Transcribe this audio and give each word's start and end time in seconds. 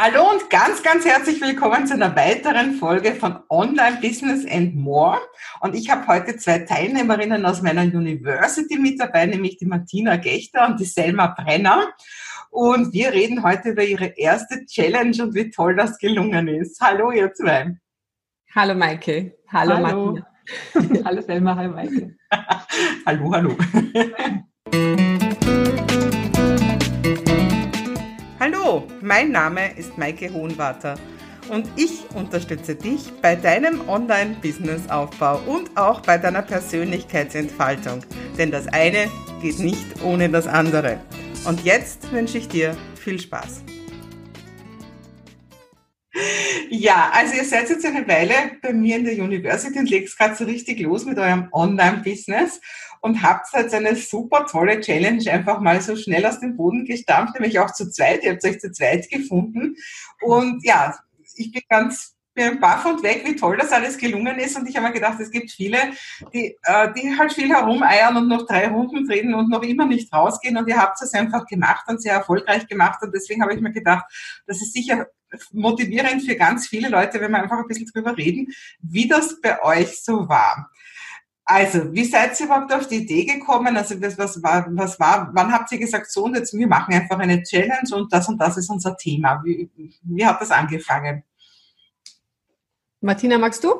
Hallo 0.00 0.30
und 0.30 0.48
ganz, 0.48 0.84
ganz 0.84 1.04
herzlich 1.04 1.40
willkommen 1.40 1.84
zu 1.88 1.94
einer 1.94 2.14
weiteren 2.14 2.74
Folge 2.74 3.16
von 3.16 3.40
Online 3.48 3.98
Business 4.00 4.46
and 4.48 4.76
More. 4.76 5.18
Und 5.60 5.74
ich 5.74 5.90
habe 5.90 6.06
heute 6.06 6.36
zwei 6.36 6.60
Teilnehmerinnen 6.60 7.44
aus 7.44 7.62
meiner 7.62 7.82
University 7.82 8.78
mit 8.78 9.00
dabei, 9.00 9.26
nämlich 9.26 9.56
die 9.56 9.66
Martina 9.66 10.14
Gechter 10.14 10.68
und 10.68 10.78
die 10.78 10.84
Selma 10.84 11.34
Brenner. 11.36 11.88
Und 12.50 12.92
wir 12.92 13.12
reden 13.12 13.42
heute 13.42 13.70
über 13.70 13.82
ihre 13.82 14.16
erste 14.16 14.64
Challenge 14.66 15.20
und 15.20 15.34
wie 15.34 15.50
toll 15.50 15.74
das 15.74 15.98
gelungen 15.98 16.46
ist. 16.46 16.80
Hallo, 16.80 17.10
ihr 17.10 17.32
zwei. 17.32 17.76
Hallo, 18.54 18.76
Maike. 18.76 19.36
Hallo, 19.48 19.84
hallo. 19.84 20.18
Martina. 20.74 21.04
hallo, 21.06 21.22
Selma. 21.22 21.56
Hallo, 21.56 21.72
Maike. 21.72 22.16
hallo, 23.04 23.32
hallo. 23.32 23.56
Mein 29.00 29.30
Name 29.30 29.78
ist 29.78 29.96
Maike 29.96 30.30
Hohenwarter 30.30 30.96
und 31.48 31.66
ich 31.76 32.04
unterstütze 32.14 32.74
dich 32.74 33.10
bei 33.22 33.34
deinem 33.34 33.88
Online-Business-Aufbau 33.88 35.40
und 35.46 35.74
auch 35.74 36.02
bei 36.02 36.18
deiner 36.18 36.42
Persönlichkeitsentfaltung. 36.42 38.00
Denn 38.36 38.50
das 38.50 38.66
eine 38.68 39.10
geht 39.40 39.58
nicht 39.58 40.02
ohne 40.04 40.28
das 40.28 40.46
andere. 40.46 41.00
Und 41.46 41.64
jetzt 41.64 42.12
wünsche 42.12 42.36
ich 42.36 42.48
dir 42.48 42.76
viel 42.94 43.18
Spaß. 43.18 43.62
Ja, 46.68 47.10
also 47.14 47.36
ihr 47.36 47.44
seid 47.44 47.70
jetzt 47.70 47.86
eine 47.86 48.06
Weile 48.06 48.34
bei 48.60 48.74
mir 48.74 48.96
in 48.96 49.04
der 49.04 49.14
University 49.14 49.78
und 49.78 49.88
legt 49.88 50.14
gerade 50.18 50.34
so 50.34 50.44
richtig 50.44 50.80
los 50.80 51.06
mit 51.06 51.18
eurem 51.18 51.48
Online-Business 51.52 52.60
und 53.00 53.22
habt 53.22 53.46
jetzt 53.54 53.74
eine 53.74 53.96
super 53.96 54.46
tolle 54.46 54.80
Challenge 54.80 55.30
einfach 55.30 55.60
mal 55.60 55.80
so 55.80 55.96
schnell 55.96 56.24
aus 56.26 56.40
dem 56.40 56.56
Boden 56.56 56.84
gestampft, 56.84 57.34
nämlich 57.34 57.58
auch 57.58 57.72
zu 57.72 57.90
zweit. 57.90 58.22
Ihr 58.24 58.32
habt 58.32 58.44
euch 58.44 58.60
zu 58.60 58.72
zweit 58.72 59.08
gefunden. 59.10 59.76
Und 60.20 60.64
ja, 60.64 60.96
ich 61.36 61.52
bin 61.52 61.62
ganz 61.68 62.18
bin 62.38 62.60
baff 62.60 62.86
und 62.86 63.02
weg, 63.02 63.22
wie 63.24 63.36
toll 63.36 63.56
das 63.56 63.72
alles 63.72 63.98
gelungen 63.98 64.38
ist. 64.38 64.56
Und 64.56 64.68
ich 64.68 64.76
habe 64.76 64.86
mir 64.86 64.92
gedacht, 64.92 65.18
es 65.20 65.30
gibt 65.30 65.50
viele, 65.50 65.78
die, 66.32 66.56
äh, 66.62 66.92
die 66.94 67.18
halt 67.18 67.32
viel 67.32 67.48
herumeiern 67.48 68.16
und 68.16 68.28
noch 68.28 68.46
drei 68.46 68.68
Runden 68.68 69.06
drehen 69.06 69.34
und 69.34 69.50
noch 69.50 69.62
immer 69.62 69.86
nicht 69.86 70.12
rausgehen. 70.12 70.56
Und 70.56 70.68
ihr 70.68 70.78
habt 70.78 71.02
es 71.02 71.12
einfach 71.12 71.46
gemacht 71.46 71.84
und 71.88 72.00
sehr 72.00 72.14
erfolgreich 72.14 72.66
gemacht. 72.66 73.02
Und 73.02 73.12
deswegen 73.12 73.42
habe 73.42 73.54
ich 73.54 73.60
mir 73.60 73.72
gedacht, 73.72 74.04
das 74.46 74.62
ist 74.62 74.72
sicher 74.72 75.08
motivierend 75.52 76.22
für 76.22 76.36
ganz 76.36 76.68
viele 76.68 76.88
Leute, 76.88 77.20
wenn 77.20 77.32
wir 77.32 77.42
einfach 77.42 77.58
ein 77.58 77.66
bisschen 77.66 77.90
drüber 77.92 78.16
reden, 78.16 78.48
wie 78.80 79.08
das 79.08 79.40
bei 79.40 79.60
euch 79.62 80.02
so 80.02 80.28
war. 80.28 80.70
Also, 81.50 81.90
wie 81.94 82.04
seid 82.04 82.38
ihr 82.38 82.44
überhaupt 82.44 82.70
auf 82.74 82.88
die 82.88 82.96
Idee 82.96 83.24
gekommen? 83.24 83.74
Also, 83.74 83.98
was, 84.02 84.18
was, 84.18 84.42
war, 84.42 84.66
was 84.68 85.00
war, 85.00 85.30
wann 85.32 85.50
habt 85.50 85.72
ihr 85.72 85.78
gesagt, 85.78 86.10
so 86.10 86.24
und 86.24 86.36
jetzt, 86.36 86.52
wir 86.52 86.66
machen 86.66 86.92
einfach 86.92 87.18
eine 87.18 87.42
Challenge 87.42 87.88
und 87.94 88.12
das 88.12 88.28
und 88.28 88.38
das 88.38 88.58
ist 88.58 88.68
unser 88.68 88.94
Thema? 88.98 89.40
Wie, 89.42 89.70
wie 90.02 90.26
hat 90.26 90.42
das 90.42 90.50
angefangen? 90.50 91.22
Martina, 93.00 93.38
magst 93.38 93.64
du? 93.64 93.70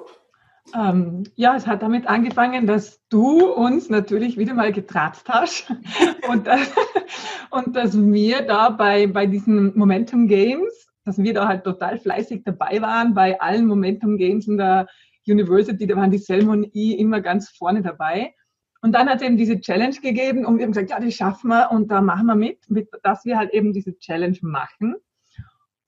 Ähm, 0.74 1.24
ja, 1.34 1.56
es 1.56 1.66
hat 1.66 1.82
damit 1.82 2.06
angefangen, 2.06 2.66
dass 2.66 3.02
du 3.10 3.46
uns 3.52 3.90
natürlich 3.90 4.38
wieder 4.38 4.54
mal 4.54 4.72
getratzt 4.72 5.28
hast 5.28 5.70
und, 6.30 6.46
dass, 6.46 6.72
und 7.50 7.76
dass 7.76 7.94
wir 7.94 8.46
da 8.46 8.70
bei, 8.70 9.06
bei 9.06 9.26
diesen 9.26 9.76
Momentum 9.76 10.26
Games, 10.26 10.88
dass 11.04 11.18
wir 11.18 11.34
da 11.34 11.46
halt 11.46 11.64
total 11.64 11.98
fleißig 11.98 12.44
dabei 12.46 12.80
waren 12.80 13.12
bei 13.12 13.38
allen 13.38 13.66
Momentum 13.66 14.16
Games 14.16 14.48
in 14.48 14.56
der 14.56 14.86
University, 15.28 15.86
da 15.86 15.96
waren 15.96 16.10
die 16.10 16.18
Selma 16.18 16.52
und 16.52 16.64
ich 16.72 16.98
immer 16.98 17.20
ganz 17.20 17.50
vorne 17.50 17.82
dabei. 17.82 18.34
Und 18.80 18.92
dann 18.92 19.08
hat 19.08 19.16
es 19.16 19.22
eben 19.26 19.36
diese 19.36 19.60
Challenge 19.60 19.96
gegeben 19.96 20.44
und 20.44 20.58
wir 20.58 20.64
haben 20.64 20.72
gesagt, 20.72 20.90
ja, 20.90 21.00
die 21.00 21.10
schaffen 21.10 21.48
wir 21.48 21.70
und 21.72 21.90
da 21.90 22.00
machen 22.00 22.26
wir 22.26 22.36
mit, 22.36 22.70
mit, 22.70 22.88
dass 23.02 23.24
wir 23.24 23.36
halt 23.36 23.52
eben 23.52 23.72
diese 23.72 23.98
Challenge 23.98 24.38
machen. 24.42 24.94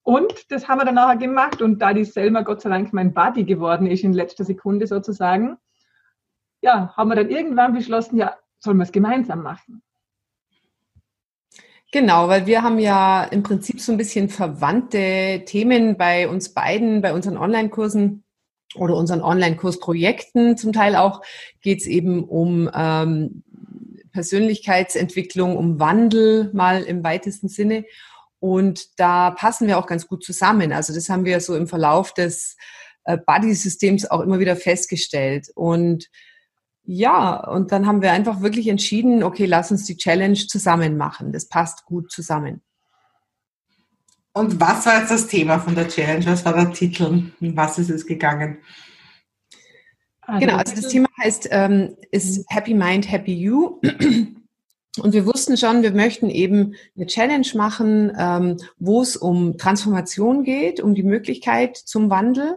Und 0.02 0.50
das 0.50 0.66
haben 0.66 0.80
wir 0.80 0.84
dann 0.84 0.96
nachher 0.96 1.16
gemacht 1.16 1.62
und 1.62 1.80
da 1.80 1.92
die 1.92 2.04
Selma 2.04 2.40
Gott 2.40 2.62
sei 2.62 2.70
Dank 2.70 2.92
mein 2.92 3.14
Buddy 3.14 3.44
geworden 3.44 3.86
ist 3.86 4.02
in 4.02 4.12
letzter 4.12 4.44
Sekunde 4.44 4.86
sozusagen, 4.86 5.56
ja, 6.62 6.92
haben 6.96 7.08
wir 7.08 7.16
dann 7.16 7.30
irgendwann 7.30 7.74
beschlossen, 7.74 8.16
ja, 8.16 8.36
sollen 8.58 8.78
wir 8.78 8.84
es 8.84 8.92
gemeinsam 8.92 9.42
machen. 9.42 9.82
Genau, 11.92 12.28
weil 12.28 12.46
wir 12.46 12.62
haben 12.62 12.78
ja 12.78 13.24
im 13.24 13.42
Prinzip 13.42 13.80
so 13.80 13.90
ein 13.92 13.98
bisschen 13.98 14.28
verwandte 14.28 15.42
Themen 15.44 15.96
bei 15.96 16.28
uns 16.28 16.54
beiden, 16.54 17.02
bei 17.02 17.12
unseren 17.12 17.36
Online-Kursen 17.36 18.24
oder 18.74 18.94
unseren 18.96 19.22
Online-Kursprojekten 19.22 20.56
zum 20.56 20.72
Teil 20.72 20.96
auch, 20.96 21.22
geht 21.60 21.80
es 21.80 21.86
eben 21.86 22.24
um 22.24 22.70
ähm, 22.74 23.42
Persönlichkeitsentwicklung, 24.12 25.56
um 25.56 25.78
Wandel 25.80 26.50
mal 26.52 26.82
im 26.82 27.02
weitesten 27.04 27.48
Sinne. 27.48 27.84
Und 28.38 28.98
da 28.98 29.30
passen 29.32 29.66
wir 29.66 29.78
auch 29.78 29.86
ganz 29.86 30.06
gut 30.06 30.24
zusammen. 30.24 30.72
Also 30.72 30.94
das 30.94 31.08
haben 31.08 31.24
wir 31.24 31.40
so 31.40 31.54
im 31.56 31.66
Verlauf 31.66 32.14
des 32.14 32.56
äh, 33.04 33.18
Buddy-Systems 33.18 34.10
auch 34.10 34.20
immer 34.20 34.38
wieder 34.38 34.56
festgestellt. 34.56 35.48
Und 35.54 36.08
ja, 36.84 37.46
und 37.48 37.72
dann 37.72 37.86
haben 37.86 38.02
wir 38.02 38.12
einfach 38.12 38.40
wirklich 38.40 38.68
entschieden, 38.68 39.22
okay, 39.22 39.46
lass 39.46 39.70
uns 39.70 39.84
die 39.84 39.96
Challenge 39.96 40.34
zusammen 40.34 40.96
machen. 40.96 41.32
Das 41.32 41.48
passt 41.48 41.84
gut 41.84 42.10
zusammen. 42.10 42.62
Und 44.32 44.60
was 44.60 44.86
war 44.86 45.00
jetzt 45.00 45.10
das 45.10 45.26
Thema 45.26 45.58
von 45.58 45.74
der 45.74 45.88
Challenge? 45.88 46.24
Was 46.26 46.44
war 46.44 46.54
der 46.54 46.72
Titel? 46.72 47.04
Um 47.40 47.56
was 47.56 47.78
ist 47.78 47.90
es 47.90 48.06
gegangen? 48.06 48.58
Also 50.22 50.46
genau, 50.46 50.58
also 50.58 50.76
das 50.76 50.88
Thema 50.88 51.08
heißt, 51.20 51.48
ähm, 51.50 51.96
ist 52.12 52.44
Happy 52.48 52.74
Mind, 52.74 53.10
Happy 53.10 53.34
You. 53.34 53.80
Und 54.98 55.12
wir 55.12 55.24
wussten 55.24 55.56
schon, 55.56 55.82
wir 55.82 55.92
möchten 55.92 56.30
eben 56.30 56.74
eine 56.96 57.06
Challenge 57.06 57.46
machen, 57.54 58.12
ähm, 58.18 58.56
wo 58.78 59.02
es 59.02 59.16
um 59.16 59.56
Transformation 59.56 60.42
geht, 60.42 60.80
um 60.80 60.94
die 60.94 61.04
Möglichkeit 61.04 61.76
zum 61.76 62.10
Wandel, 62.10 62.56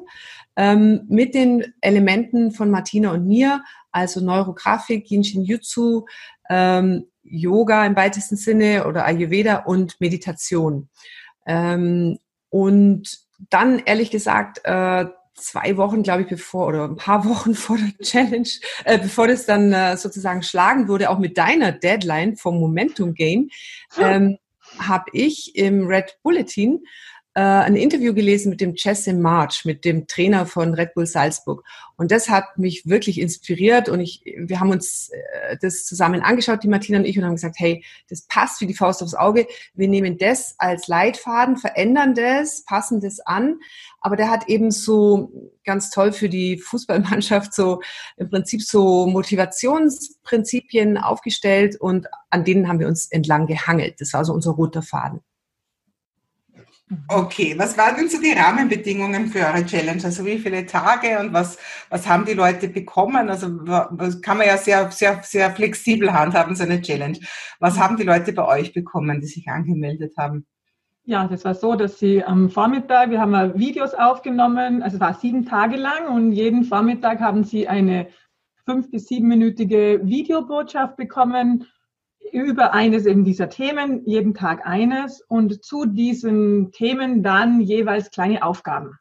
ähm, 0.55 1.01
mit 1.09 1.35
den 1.35 1.73
Elementen 1.81 2.51
von 2.51 2.71
Martina 2.71 3.11
und 3.11 3.27
mir, 3.27 3.63
also 3.91 4.19
Neurografik, 4.19 5.09
Jinshin 5.09 5.43
Jutsu, 5.43 6.05
ähm, 6.49 7.05
Yoga 7.23 7.85
im 7.85 7.95
weitesten 7.95 8.35
Sinne 8.35 8.87
oder 8.87 9.05
Ayurveda 9.05 9.57
und 9.57 9.99
Meditation. 10.01 10.89
Ähm, 11.45 12.19
und 12.49 13.19
dann, 13.49 13.79
ehrlich 13.79 14.11
gesagt, 14.11 14.61
äh, 14.63 15.05
zwei 15.35 15.77
Wochen, 15.77 16.03
glaube 16.03 16.23
ich, 16.23 16.27
bevor 16.27 16.67
oder 16.67 16.85
ein 16.85 16.95
paar 16.95 17.25
Wochen 17.29 17.55
vor 17.55 17.77
der 17.77 18.05
Challenge, 18.05 18.49
äh, 18.85 18.97
bevor 18.97 19.27
das 19.27 19.45
dann 19.45 19.73
äh, 19.73 19.97
sozusagen 19.97 20.43
schlagen 20.43 20.87
wurde, 20.87 21.09
auch 21.09 21.19
mit 21.19 21.37
deiner 21.37 21.71
Deadline 21.71 22.35
vom 22.37 22.59
Momentum 22.59 23.13
Game, 23.13 23.49
ähm, 23.99 24.37
habe 24.79 25.05
ich 25.13 25.55
im 25.55 25.85
Red 25.87 26.17
Bulletin 26.23 26.83
äh, 27.35 27.41
ein 27.41 27.75
Interview 27.75 28.13
gelesen 28.13 28.49
mit 28.49 28.61
dem 28.61 28.73
Jesse 28.75 29.13
March, 29.13 29.65
mit 29.65 29.85
dem 29.85 30.07
Trainer 30.07 30.45
von 30.45 30.73
Red 30.73 30.93
Bull 30.93 31.07
Salzburg. 31.07 31.63
Und 31.95 32.11
das 32.11 32.29
hat 32.29 32.57
mich 32.57 32.85
wirklich 32.85 33.19
inspiriert 33.19 33.89
und 33.89 33.99
ich, 34.01 34.23
wir 34.37 34.59
haben 34.59 34.69
uns 34.69 35.09
äh, 35.09 35.57
das 35.59 35.85
zusammen 35.85 36.21
angeschaut, 36.21 36.63
die 36.63 36.67
Martina 36.67 36.99
und 36.99 37.05
ich, 37.05 37.17
und 37.17 37.25
haben 37.25 37.35
gesagt, 37.35 37.55
hey, 37.57 37.83
das 38.09 38.23
passt 38.27 38.61
wie 38.61 38.67
die 38.67 38.75
Faust 38.75 39.01
aufs 39.01 39.15
Auge. 39.15 39.47
Wir 39.73 39.87
nehmen 39.87 40.17
das 40.17 40.55
als 40.59 40.87
Leitfaden, 40.87 41.57
verändern 41.57 42.13
das, 42.13 42.63
passen 42.65 43.01
das 43.01 43.19
an. 43.19 43.59
Aber 43.99 44.15
der 44.15 44.29
hat 44.29 44.47
eben 44.47 44.69
so 44.69 45.31
ganz 45.63 45.89
toll 45.89 46.11
für 46.11 46.29
die 46.29 46.57
Fußballmannschaft 46.57 47.53
so 47.53 47.81
im 48.17 48.29
Prinzip 48.29 48.61
so 48.61 49.07
Motivationsprinzipien 49.07 50.97
aufgestellt 50.97 51.79
und 51.79 52.07
an 52.29 52.43
denen 52.43 52.67
haben 52.67 52.79
wir 52.79 52.87
uns 52.87 53.07
entlang 53.07 53.47
gehangelt. 53.47 54.01
Das 54.01 54.13
war 54.13 54.23
so 54.23 54.33
unser 54.33 54.51
roter 54.51 54.81
Faden. 54.81 55.21
Okay, 57.07 57.55
was 57.57 57.77
waren 57.77 57.95
denn 57.95 58.09
so 58.09 58.19
die 58.19 58.31
Rahmenbedingungen 58.31 59.27
für 59.27 59.39
eure 59.39 59.65
Challenge? 59.65 60.03
Also 60.03 60.25
wie 60.25 60.39
viele 60.39 60.65
Tage 60.65 61.19
und 61.19 61.33
was, 61.33 61.57
was 61.89 62.07
haben 62.07 62.25
die 62.25 62.33
Leute 62.33 62.67
bekommen? 62.67 63.29
Also 63.29 63.47
was 63.65 64.21
kann 64.21 64.37
man 64.37 64.47
ja 64.47 64.57
sehr, 64.57 64.91
sehr, 64.91 65.21
sehr 65.23 65.51
flexibel 65.51 66.11
handhaben, 66.13 66.55
so 66.55 66.63
eine 66.63 66.81
Challenge. 66.81 67.17
Was 67.59 67.79
haben 67.79 67.97
die 67.97 68.03
Leute 68.03 68.33
bei 68.33 68.45
euch 68.45 68.73
bekommen, 68.73 69.21
die 69.21 69.27
sich 69.27 69.47
angemeldet 69.47 70.13
haben? 70.17 70.45
Ja, 71.05 71.27
das 71.27 71.43
war 71.43 71.53
so, 71.53 71.75
dass 71.75 71.99
sie 71.99 72.23
am 72.23 72.49
Vormittag, 72.49 73.09
wir 73.09 73.19
haben 73.19 73.59
Videos 73.59 73.93
aufgenommen, 73.93 74.81
also 74.81 74.95
es 74.95 75.01
war 75.01 75.13
sieben 75.13 75.45
Tage 75.45 75.75
lang 75.75 76.07
und 76.07 76.31
jeden 76.31 76.63
Vormittag 76.63 77.19
haben 77.19 77.43
sie 77.43 77.67
eine 77.67 78.07
fünf- 78.65 78.89
bis 78.89 79.07
siebenminütige 79.07 79.99
Videobotschaft 80.03 80.95
bekommen 80.95 81.67
über 82.31 82.73
eines 82.73 83.05
eben 83.05 83.25
dieser 83.25 83.49
Themen, 83.49 84.05
jeden 84.05 84.33
Tag 84.33 84.65
eines 84.65 85.21
und 85.21 85.63
zu 85.63 85.85
diesen 85.85 86.71
Themen 86.71 87.23
dann 87.23 87.61
jeweils 87.61 88.11
kleine 88.11 88.43
Aufgaben. 88.43 88.97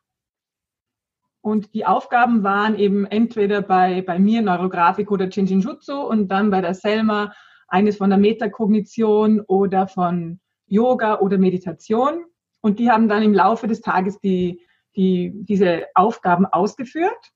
Und 1.40 1.74
die 1.74 1.86
Aufgaben 1.86 2.44
waren 2.44 2.78
eben 2.78 3.04
entweder 3.04 3.62
bei, 3.62 4.02
bei 4.02 4.18
mir 4.18 4.42
Neurografik 4.42 5.10
oder 5.10 5.28
Jutsu 5.28 6.00
und 6.00 6.28
dann 6.28 6.50
bei 6.50 6.60
der 6.60 6.74
Selma 6.74 7.32
eines 7.66 7.96
von 7.96 8.10
der 8.10 8.18
Metakognition 8.18 9.40
oder 9.40 9.88
von 9.88 10.40
Yoga 10.66 11.18
oder 11.18 11.38
Meditation. 11.38 12.24
Und 12.60 12.78
die 12.78 12.90
haben 12.90 13.08
dann 13.08 13.24
im 13.24 13.34
Laufe 13.34 13.66
des 13.66 13.80
Tages 13.80 14.20
die, 14.20 14.60
die, 14.94 15.32
diese 15.34 15.86
Aufgaben 15.94 16.46
ausgeführt. 16.46 17.32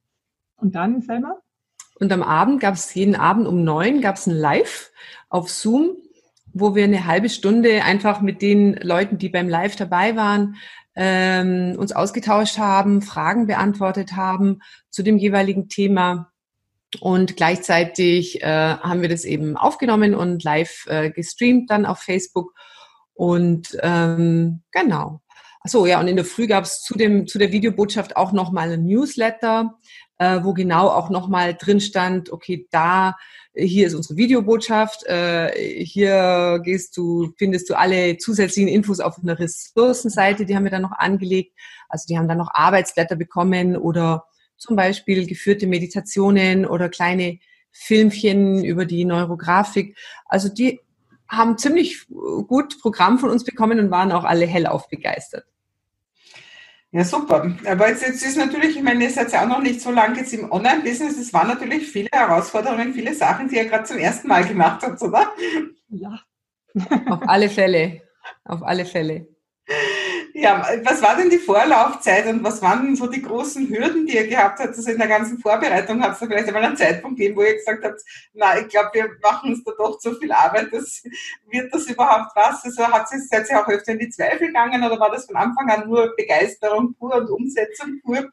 Und 0.56 0.76
dann, 0.76 1.02
Selma? 1.02 1.36
Und 1.98 2.12
am 2.12 2.22
Abend 2.22 2.60
gab 2.60 2.74
es 2.74 2.94
jeden 2.94 3.16
Abend 3.16 3.46
um 3.46 3.64
neun 3.64 4.00
gab 4.00 4.16
es 4.16 4.26
ein 4.26 4.36
Live 4.36 4.90
auf 5.28 5.50
Zoom, 5.50 5.96
wo 6.52 6.74
wir 6.74 6.84
eine 6.84 7.06
halbe 7.06 7.28
Stunde 7.28 7.82
einfach 7.84 8.20
mit 8.20 8.42
den 8.42 8.74
Leuten, 8.74 9.18
die 9.18 9.28
beim 9.28 9.48
Live 9.48 9.76
dabei 9.76 10.16
waren, 10.16 10.56
ähm, 10.94 11.76
uns 11.78 11.92
ausgetauscht 11.92 12.58
haben, 12.58 13.02
Fragen 13.02 13.46
beantwortet 13.46 14.12
haben 14.12 14.60
zu 14.90 15.02
dem 15.02 15.18
jeweiligen 15.18 15.68
Thema. 15.68 16.32
Und 17.00 17.36
gleichzeitig 17.36 18.42
äh, 18.42 18.46
haben 18.46 19.02
wir 19.02 19.08
das 19.08 19.24
eben 19.24 19.56
aufgenommen 19.56 20.14
und 20.14 20.42
live 20.44 20.86
äh, 20.86 21.10
gestreamt 21.10 21.70
dann 21.70 21.84
auf 21.84 21.98
Facebook. 21.98 22.54
Und 23.12 23.76
ähm, 23.82 24.62
genau. 24.72 25.20
So 25.66 25.86
ja, 25.86 26.00
und 26.00 26.08
in 26.08 26.16
der 26.16 26.24
Früh 26.24 26.46
gab 26.46 26.64
es 26.64 26.82
zu, 26.82 26.94
dem, 26.96 27.26
zu 27.26 27.38
der 27.38 27.52
Videobotschaft 27.52 28.16
auch 28.16 28.32
nochmal 28.32 28.72
ein 28.72 28.84
Newsletter, 28.84 29.78
äh, 30.18 30.40
wo 30.42 30.54
genau 30.54 30.88
auch 30.88 31.10
nochmal 31.10 31.54
drin 31.54 31.80
stand, 31.80 32.30
okay, 32.30 32.66
da, 32.70 33.16
hier 33.54 33.86
ist 33.86 33.94
unsere 33.94 34.16
Videobotschaft, 34.16 35.04
äh, 35.06 35.84
hier 35.84 36.60
gehst 36.62 36.96
du, 36.96 37.32
findest 37.38 37.70
du 37.70 37.74
alle 37.74 38.18
zusätzlichen 38.18 38.68
Infos 38.68 39.00
auf 39.00 39.18
einer 39.18 39.38
Ressourcenseite, 39.38 40.44
die 40.44 40.54
haben 40.54 40.64
wir 40.64 40.70
dann 40.70 40.82
noch 40.82 40.92
angelegt. 40.92 41.52
Also 41.88 42.06
die 42.08 42.18
haben 42.18 42.28
dann 42.28 42.38
noch 42.38 42.50
Arbeitsblätter 42.52 43.16
bekommen 43.16 43.76
oder 43.76 44.24
zum 44.56 44.76
Beispiel 44.76 45.26
geführte 45.26 45.66
Meditationen 45.66 46.66
oder 46.66 46.88
kleine 46.88 47.38
Filmchen 47.70 48.64
über 48.64 48.84
die 48.84 49.04
Neurografik. 49.04 49.96
Also 50.26 50.48
die 50.48 50.80
haben 51.28 51.58
ziemlich 51.58 52.06
gut 52.08 52.80
Programm 52.80 53.18
von 53.18 53.30
uns 53.30 53.44
bekommen 53.44 53.78
und 53.78 53.90
waren 53.90 54.12
auch 54.12 54.24
alle 54.24 54.46
hellauf 54.46 54.88
begeistert. 54.88 55.44
Ja, 56.96 57.04
super. 57.04 57.54
Aber 57.66 57.90
jetzt, 57.90 58.00
jetzt 58.00 58.24
ist 58.24 58.38
natürlich, 58.38 58.74
ich 58.74 58.82
meine, 58.82 59.04
ihr 59.04 59.10
seid 59.10 59.30
ja 59.30 59.42
auch 59.42 59.48
noch 59.48 59.60
nicht 59.60 59.82
so 59.82 59.90
lange 59.90 60.16
jetzt 60.16 60.32
im 60.32 60.50
Online-Business. 60.50 61.18
Es 61.18 61.30
waren 61.30 61.48
natürlich 61.48 61.90
viele 61.90 62.08
Herausforderungen, 62.10 62.94
viele 62.94 63.12
Sachen, 63.12 63.48
die 63.50 63.56
ihr 63.56 63.66
gerade 63.66 63.84
zum 63.84 63.98
ersten 63.98 64.28
Mal 64.28 64.46
gemacht 64.46 64.82
habt, 64.82 65.02
oder? 65.02 65.30
Ja. 65.90 66.18
Auf 67.10 67.20
alle 67.28 67.50
Fälle. 67.50 68.00
Auf 68.44 68.62
alle 68.62 68.86
Fälle. 68.86 69.28
Ja, 70.38 70.68
was 70.84 71.00
war 71.00 71.16
denn 71.16 71.30
die 71.30 71.38
Vorlaufzeit 71.38 72.26
und 72.26 72.44
was 72.44 72.60
waren 72.60 72.84
denn 72.84 72.96
so 72.96 73.06
die 73.06 73.22
großen 73.22 73.70
Hürden, 73.70 74.04
die 74.04 74.16
ihr 74.16 74.26
gehabt 74.26 74.58
habt? 74.58 74.76
Also 74.76 74.90
in 74.90 74.98
der 74.98 75.08
ganzen 75.08 75.38
Vorbereitung 75.38 76.02
habt 76.02 76.20
ihr 76.20 76.28
vielleicht 76.28 76.48
einmal 76.48 76.64
einen 76.64 76.76
Zeitpunkt 76.76 77.16
gegeben, 77.16 77.36
wo 77.36 77.42
ihr 77.42 77.54
gesagt 77.54 77.82
habt, 77.82 78.02
na, 78.34 78.58
ich 78.58 78.68
glaube, 78.68 78.90
wir 78.92 79.08
machen 79.22 79.54
uns 79.54 79.64
da 79.64 79.72
doch 79.78 79.98
zu 79.98 80.12
viel 80.16 80.30
Arbeit, 80.30 80.68
das, 80.72 81.02
wird 81.48 81.72
das 81.72 81.86
überhaupt 81.86 82.36
was? 82.36 82.62
Also 82.66 82.86
hat 82.86 83.08
sie, 83.08 83.18
seid 83.18 83.48
ihr 83.48 83.58
auch 83.58 83.68
öfter 83.68 83.92
in 83.92 83.98
die 83.98 84.10
Zweifel 84.10 84.48
gegangen 84.48 84.84
oder 84.84 85.00
war 85.00 85.10
das 85.10 85.24
von 85.24 85.36
Anfang 85.36 85.70
an 85.70 85.88
nur 85.88 86.14
Begeisterung 86.14 86.94
pur 86.98 87.14
und 87.14 87.30
Umsetzung 87.30 87.98
pur? 88.04 88.30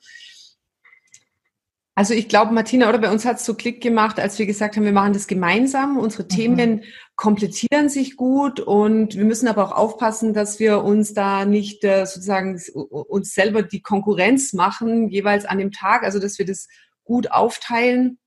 Also 1.95 2.16
ich 2.16 2.28
glaube, 2.28 2.54
Martina, 2.54 2.90
oder 2.90 2.98
bei 2.98 3.12
uns 3.12 3.24
hat 3.24 3.38
es 3.38 3.45
so 3.45 3.54
Klick 3.54 3.81
gemacht, 3.81 4.19
als 4.19 4.40
wir 4.40 4.48
gesagt 4.48 4.75
haben, 4.75 4.84
wir 4.84 4.92
machen 4.92 5.13
das 5.13 5.28
gemeinsam. 5.28 5.98
Unsere 5.98 6.24
mhm. 6.24 6.30
Themen 6.30 6.84
komplettieren 7.16 7.88
sich 7.88 8.16
gut 8.18 8.60
und 8.60 9.16
wir 9.16 9.25
müssen 9.25 9.48
aber 9.48 9.63
auch 9.63 9.72
aufpassen, 9.72 10.34
dass 10.34 10.60
wir 10.60 10.84
uns 10.84 11.13
da 11.13 11.45
nicht 11.45 11.84
äh, 11.84 12.06
sozusagen 12.06 12.60
uns 12.74 13.36
selber 13.36 13.62
die 13.62 13.81
Konkurrenz 13.81 14.54
machen, 14.54 15.10
jeweils 15.10 15.45
an 15.45 15.60
dem 15.60 15.72
Tag, 15.72 16.04
also 16.04 16.18
dass 16.18 16.40
wir 16.40 16.48
das 16.48 16.68
gut 17.04 17.31
aufteilen. 17.31 18.18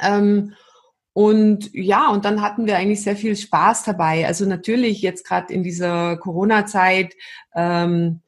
Ähm, 0.00 0.54
und 1.12 1.70
ja, 1.72 2.10
und 2.10 2.24
dann 2.24 2.42
hatten 2.42 2.66
wir 2.66 2.76
eigentlich 2.76 3.02
sehr 3.02 3.16
viel 3.16 3.36
Spaß 3.36 3.84
dabei. 3.84 4.26
Also 4.26 4.44
natürlich 4.44 5.02
jetzt 5.02 5.24
gerade 5.24 5.52
in 5.52 5.62
dieser 5.62 6.16
Corona-Zeit. 6.16 7.14
Ähm, 7.54 8.22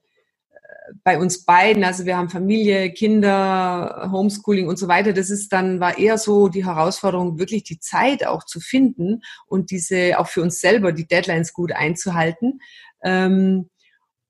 bei 1.04 1.19
uns 1.19 1.44
beiden, 1.44 1.84
also 1.84 2.04
wir 2.04 2.16
haben 2.16 2.28
Familie, 2.28 2.92
Kinder, 2.92 4.08
Homeschooling 4.12 4.69
und 4.69 4.78
so 4.78 4.88
weiter, 4.88 5.12
das 5.12 5.31
ist 5.31 5.52
dann, 5.52 5.81
war 5.81 5.98
eher 5.98 6.19
so 6.19 6.48
die 6.48 6.64
Herausforderung, 6.64 7.38
wirklich 7.38 7.64
die 7.64 7.78
Zeit 7.78 8.26
auch 8.26 8.44
zu 8.44 8.60
finden 8.60 9.22
und 9.46 9.70
diese 9.70 10.19
auch 10.19 10.28
für 10.28 10.42
uns 10.42 10.60
selber 10.60 10.92
die 10.92 11.06
Deadlines 11.06 11.52
gut 11.52 11.72
einzuhalten. 11.72 12.60
Ähm, 13.02 13.70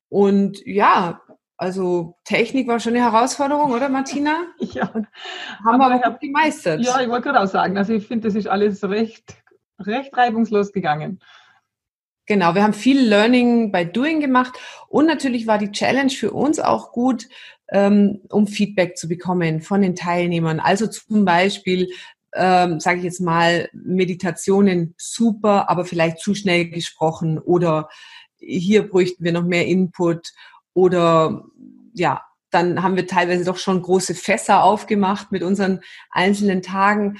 und 0.08 0.60
ja, 0.64 1.20
also 1.56 2.16
Technik 2.24 2.68
war 2.68 2.80
schon 2.80 2.94
eine 2.94 3.04
Herausforderung, 3.04 3.72
oder 3.72 3.88
Martina? 3.88 4.46
ja. 4.58 4.92
Haben 5.64 5.78
wir 5.78 5.86
aber 5.86 5.98
gut 5.98 6.20
gemeistert. 6.20 6.80
Ja, 6.80 7.00
ich 7.00 7.08
wollte 7.08 7.28
gerade 7.28 7.40
auch 7.40 7.50
sagen, 7.50 7.76
also 7.76 7.92
ich 7.92 8.06
finde, 8.06 8.28
das 8.28 8.34
ist 8.34 8.48
alles 8.48 8.82
recht, 8.82 9.34
recht 9.78 10.16
reibungslos 10.16 10.72
gegangen. 10.72 11.20
Genau, 12.30 12.54
wir 12.54 12.62
haben 12.62 12.74
viel 12.74 13.00
Learning 13.00 13.72
by 13.72 13.84
Doing 13.84 14.20
gemacht 14.20 14.52
und 14.86 15.06
natürlich 15.06 15.48
war 15.48 15.58
die 15.58 15.72
Challenge 15.72 16.10
für 16.10 16.30
uns 16.30 16.60
auch 16.60 16.92
gut, 16.92 17.26
ähm, 17.72 18.20
um 18.30 18.46
Feedback 18.46 18.96
zu 18.96 19.08
bekommen 19.08 19.62
von 19.62 19.82
den 19.82 19.96
Teilnehmern. 19.96 20.60
Also 20.60 20.86
zum 20.86 21.24
Beispiel, 21.24 21.88
ähm, 22.32 22.78
sage 22.78 22.98
ich 22.98 23.04
jetzt 23.04 23.20
mal, 23.20 23.68
Meditationen 23.72 24.94
super, 24.96 25.68
aber 25.68 25.84
vielleicht 25.84 26.20
zu 26.20 26.36
schnell 26.36 26.70
gesprochen 26.70 27.40
oder 27.40 27.88
hier 28.38 28.88
bräuchten 28.88 29.24
wir 29.24 29.32
noch 29.32 29.42
mehr 29.42 29.66
Input 29.66 30.28
oder 30.72 31.46
ja, 31.94 32.22
dann 32.52 32.80
haben 32.80 32.94
wir 32.94 33.08
teilweise 33.08 33.44
doch 33.44 33.56
schon 33.56 33.82
große 33.82 34.14
Fässer 34.14 34.62
aufgemacht 34.62 35.32
mit 35.32 35.42
unseren 35.42 35.80
einzelnen 36.10 36.62
Tagen. 36.62 37.18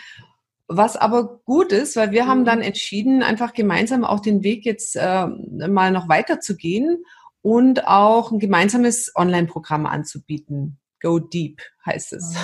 Was 0.72 0.96
aber 0.96 1.40
gut 1.44 1.72
ist, 1.72 1.96
weil 1.96 2.12
wir 2.12 2.28
haben 2.28 2.42
mhm. 2.42 2.44
dann 2.44 2.60
entschieden, 2.60 3.24
einfach 3.24 3.54
gemeinsam 3.54 4.04
auch 4.04 4.20
den 4.20 4.44
Weg 4.44 4.64
jetzt 4.64 4.94
äh, 4.94 5.26
mal 5.26 5.90
noch 5.90 6.08
weiter 6.08 6.38
zu 6.38 6.56
gehen 6.56 7.02
und 7.42 7.88
auch 7.88 8.30
ein 8.30 8.38
gemeinsames 8.38 9.10
Online-Programm 9.16 9.84
anzubieten. 9.84 10.78
Go 11.02 11.18
Deep 11.18 11.60
heißt 11.84 12.12
es. 12.12 12.36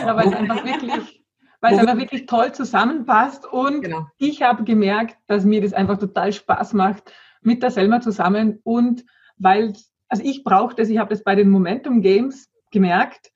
Ja, 0.00 0.16
weil 0.16 0.28
es 0.28 0.34
einfach 0.34 0.64
wirklich, 0.64 1.24
weil 1.60 1.74
es 1.74 1.78
einfach 1.78 1.98
wirklich 1.98 2.26
toll 2.26 2.52
zusammenpasst 2.52 3.46
und 3.46 3.82
genau. 3.82 4.06
ich 4.18 4.42
habe 4.42 4.64
gemerkt, 4.64 5.16
dass 5.28 5.44
mir 5.44 5.60
das 5.60 5.72
einfach 5.72 5.98
total 5.98 6.32
Spaß 6.32 6.72
macht 6.72 7.12
mit 7.42 7.62
der 7.62 7.70
Selma 7.70 8.00
zusammen 8.00 8.58
und 8.64 9.04
weil, 9.36 9.74
also 10.08 10.24
ich 10.24 10.42
brauche 10.42 10.74
das, 10.74 10.88
ich 10.88 10.98
habe 10.98 11.10
das 11.10 11.22
bei 11.22 11.36
den 11.36 11.50
Momentum 11.50 12.00
Games 12.00 12.48
gemerkt, 12.72 13.30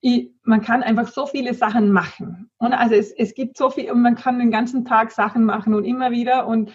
ich, 0.00 0.32
man 0.42 0.62
kann 0.62 0.82
einfach 0.82 1.08
so 1.08 1.26
viele 1.26 1.54
Sachen 1.54 1.92
machen. 1.92 2.50
Und 2.58 2.72
also 2.72 2.94
es, 2.94 3.12
es 3.12 3.34
gibt 3.34 3.56
so 3.56 3.70
viel, 3.70 3.90
und 3.90 4.02
man 4.02 4.14
kann 4.14 4.38
den 4.38 4.50
ganzen 4.50 4.84
Tag 4.84 5.10
Sachen 5.10 5.44
machen 5.44 5.74
und 5.74 5.84
immer 5.84 6.10
wieder 6.10 6.46
und 6.46 6.72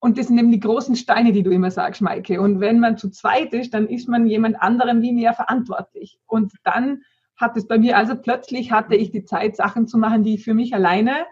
und 0.00 0.16
das 0.16 0.28
sind 0.28 0.38
eben 0.38 0.52
die 0.52 0.60
großen 0.60 0.94
Steine, 0.94 1.32
die 1.32 1.42
du 1.42 1.50
immer 1.50 1.72
sagst, 1.72 2.02
Maike. 2.02 2.40
Und 2.40 2.60
wenn 2.60 2.78
man 2.78 2.96
zu 2.98 3.10
zweit 3.10 3.52
ist, 3.52 3.74
dann 3.74 3.88
ist 3.88 4.08
man 4.08 4.28
jemand 4.28 4.62
anderem 4.62 5.02
wie 5.02 5.12
mir 5.12 5.32
verantwortlich. 5.32 6.20
Und 6.28 6.52
dann 6.62 7.02
hat 7.34 7.56
es 7.56 7.66
bei 7.66 7.78
mir, 7.78 7.96
also 7.96 8.14
plötzlich 8.14 8.70
hatte 8.70 8.94
ich 8.94 9.10
die 9.10 9.24
Zeit, 9.24 9.56
Sachen 9.56 9.88
zu 9.88 9.98
machen, 9.98 10.22
die 10.22 10.34
ich 10.34 10.44
für 10.44 10.54
mich 10.54 10.72
alleine 10.72 11.26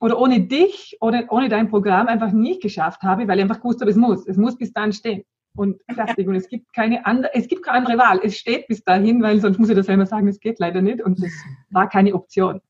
oder 0.00 0.18
ohne 0.18 0.40
dich 0.40 0.96
oder 1.02 1.24
ohne 1.28 1.50
dein 1.50 1.68
Programm 1.68 2.06
einfach 2.06 2.32
nicht 2.32 2.62
geschafft 2.62 3.02
habe, 3.02 3.28
weil 3.28 3.36
ich 3.36 3.42
einfach 3.42 3.60
gewusst 3.60 3.82
habe, 3.82 3.90
es 3.90 3.96
muss. 3.98 4.26
Es 4.26 4.38
muss 4.38 4.56
bis 4.56 4.72
dann 4.72 4.94
stehen 4.94 5.24
und 5.54 5.80
fertig. 5.94 6.28
Und 6.28 6.34
es 6.34 6.48
gibt 6.48 6.72
keine 6.72 7.04
andere, 7.06 7.34
es 7.34 7.48
gibt 7.48 7.64
keine 7.64 7.78
andere 7.78 7.98
Wahl. 7.98 8.20
Es 8.22 8.36
steht 8.36 8.68
bis 8.68 8.82
dahin, 8.84 9.22
weil 9.22 9.40
sonst 9.40 9.58
muss 9.58 9.68
ich 9.68 9.76
das 9.76 9.86
selber 9.86 10.06
sagen, 10.06 10.28
es 10.28 10.40
geht 10.40 10.58
leider 10.58 10.82
nicht. 10.82 11.02
Und 11.02 11.22
es 11.22 11.32
war 11.70 11.88
keine 11.88 12.14
Option. 12.14 12.60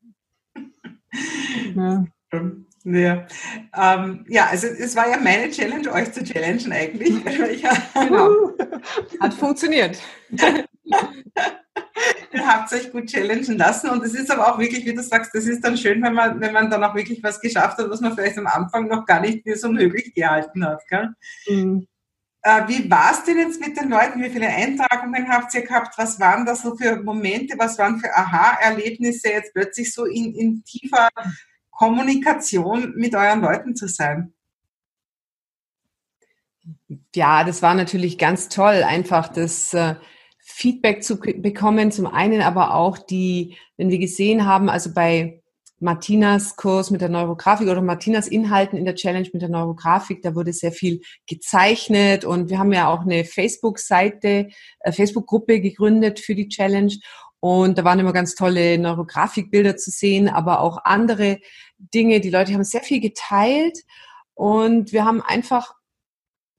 Ja. 1.74 2.04
Ja. 2.84 3.26
Ähm, 3.76 4.24
ja, 4.28 4.46
also 4.46 4.66
es 4.66 4.96
war 4.96 5.08
ja 5.08 5.18
meine 5.18 5.50
Challenge, 5.50 5.92
euch 5.92 6.12
zu 6.12 6.24
challengen 6.24 6.72
eigentlich. 6.72 7.24
genau. 7.24 8.52
Hat 9.20 9.34
funktioniert. 9.34 10.02
Ihr 12.32 12.46
habt 12.46 12.72
euch 12.72 12.90
gut 12.90 13.06
challengen 13.06 13.56
lassen 13.58 13.90
und 13.90 14.02
es 14.02 14.14
ist 14.14 14.30
aber 14.30 14.52
auch 14.52 14.58
wirklich, 14.58 14.84
wie 14.84 14.94
du 14.94 15.02
sagst, 15.02 15.34
das 15.34 15.46
ist 15.46 15.62
dann 15.62 15.76
schön, 15.76 16.02
wenn 16.02 16.14
man, 16.14 16.40
wenn 16.40 16.52
man 16.52 16.70
dann 16.70 16.82
auch 16.82 16.94
wirklich 16.94 17.22
was 17.22 17.40
geschafft 17.40 17.78
hat, 17.78 17.88
was 17.90 18.00
man 18.00 18.14
vielleicht 18.14 18.38
am 18.38 18.46
Anfang 18.46 18.88
noch 18.88 19.04
gar 19.06 19.20
nicht 19.20 19.42
für 19.46 19.56
so 19.56 19.70
möglich 19.70 20.12
gehalten 20.14 20.64
hat. 20.64 20.80
Gell? 20.88 21.10
Mhm. 21.48 21.86
Äh, 22.42 22.66
wie 22.66 22.90
war 22.90 23.12
es 23.12 23.22
denn 23.24 23.38
jetzt 23.38 23.60
mit 23.60 23.76
den 23.76 23.88
Leuten? 23.88 24.20
Wie 24.20 24.30
viele 24.30 24.48
Eintragungen 24.48 25.28
habt 25.28 25.54
ihr 25.54 25.62
gehabt? 25.62 25.96
Was 25.96 26.18
waren 26.18 26.44
das 26.44 26.62
so 26.62 26.76
für 26.76 27.00
Momente? 27.00 27.54
Was 27.56 27.78
waren 27.78 28.00
für 28.00 28.14
Aha-Erlebnisse, 28.16 29.30
jetzt 29.30 29.54
plötzlich 29.54 29.92
so 29.94 30.04
in, 30.04 30.34
in 30.34 30.64
tiefer 30.64 31.08
Kommunikation 31.70 32.94
mit 32.96 33.14
euren 33.14 33.42
Leuten 33.42 33.76
zu 33.76 33.86
sein? 33.86 34.34
Ja, 37.14 37.44
das 37.44 37.62
war 37.62 37.74
natürlich 37.74 38.18
ganz 38.18 38.48
toll, 38.48 38.82
einfach 38.82 39.28
das 39.28 39.72
äh, 39.72 39.94
Feedback 40.38 41.04
zu 41.04 41.20
bekommen. 41.20 41.92
Zum 41.92 42.06
einen 42.06 42.42
aber 42.42 42.74
auch 42.74 42.98
die, 42.98 43.56
wenn 43.76 43.88
wir 43.88 43.98
gesehen 43.98 44.46
haben, 44.46 44.68
also 44.68 44.92
bei 44.92 45.41
Martinas 45.82 46.54
Kurs 46.54 46.90
mit 46.90 47.00
der 47.00 47.08
Neurografik 47.08 47.68
oder 47.68 47.82
Martinas 47.82 48.28
Inhalten 48.28 48.78
in 48.78 48.84
der 48.84 48.94
Challenge 48.94 49.28
mit 49.32 49.42
der 49.42 49.48
Neurografik. 49.48 50.22
Da 50.22 50.36
wurde 50.36 50.52
sehr 50.52 50.70
viel 50.70 51.00
gezeichnet 51.26 52.24
und 52.24 52.50
wir 52.50 52.58
haben 52.60 52.72
ja 52.72 52.88
auch 52.88 53.00
eine 53.00 53.24
Facebook-Seite, 53.24 54.48
äh, 54.80 54.92
Facebook-Gruppe 54.92 55.60
gegründet 55.60 56.20
für 56.20 56.36
die 56.36 56.48
Challenge. 56.48 56.94
Und 57.40 57.78
da 57.78 57.84
waren 57.84 57.98
immer 57.98 58.12
ganz 58.12 58.36
tolle 58.36 58.78
Neurografikbilder 58.78 59.76
zu 59.76 59.90
sehen, 59.90 60.28
aber 60.28 60.60
auch 60.60 60.78
andere 60.84 61.40
Dinge. 61.78 62.20
Die 62.20 62.30
Leute 62.30 62.54
haben 62.54 62.62
sehr 62.62 62.82
viel 62.82 63.00
geteilt 63.00 63.78
und 64.34 64.92
wir 64.92 65.04
haben 65.04 65.20
einfach 65.20 65.74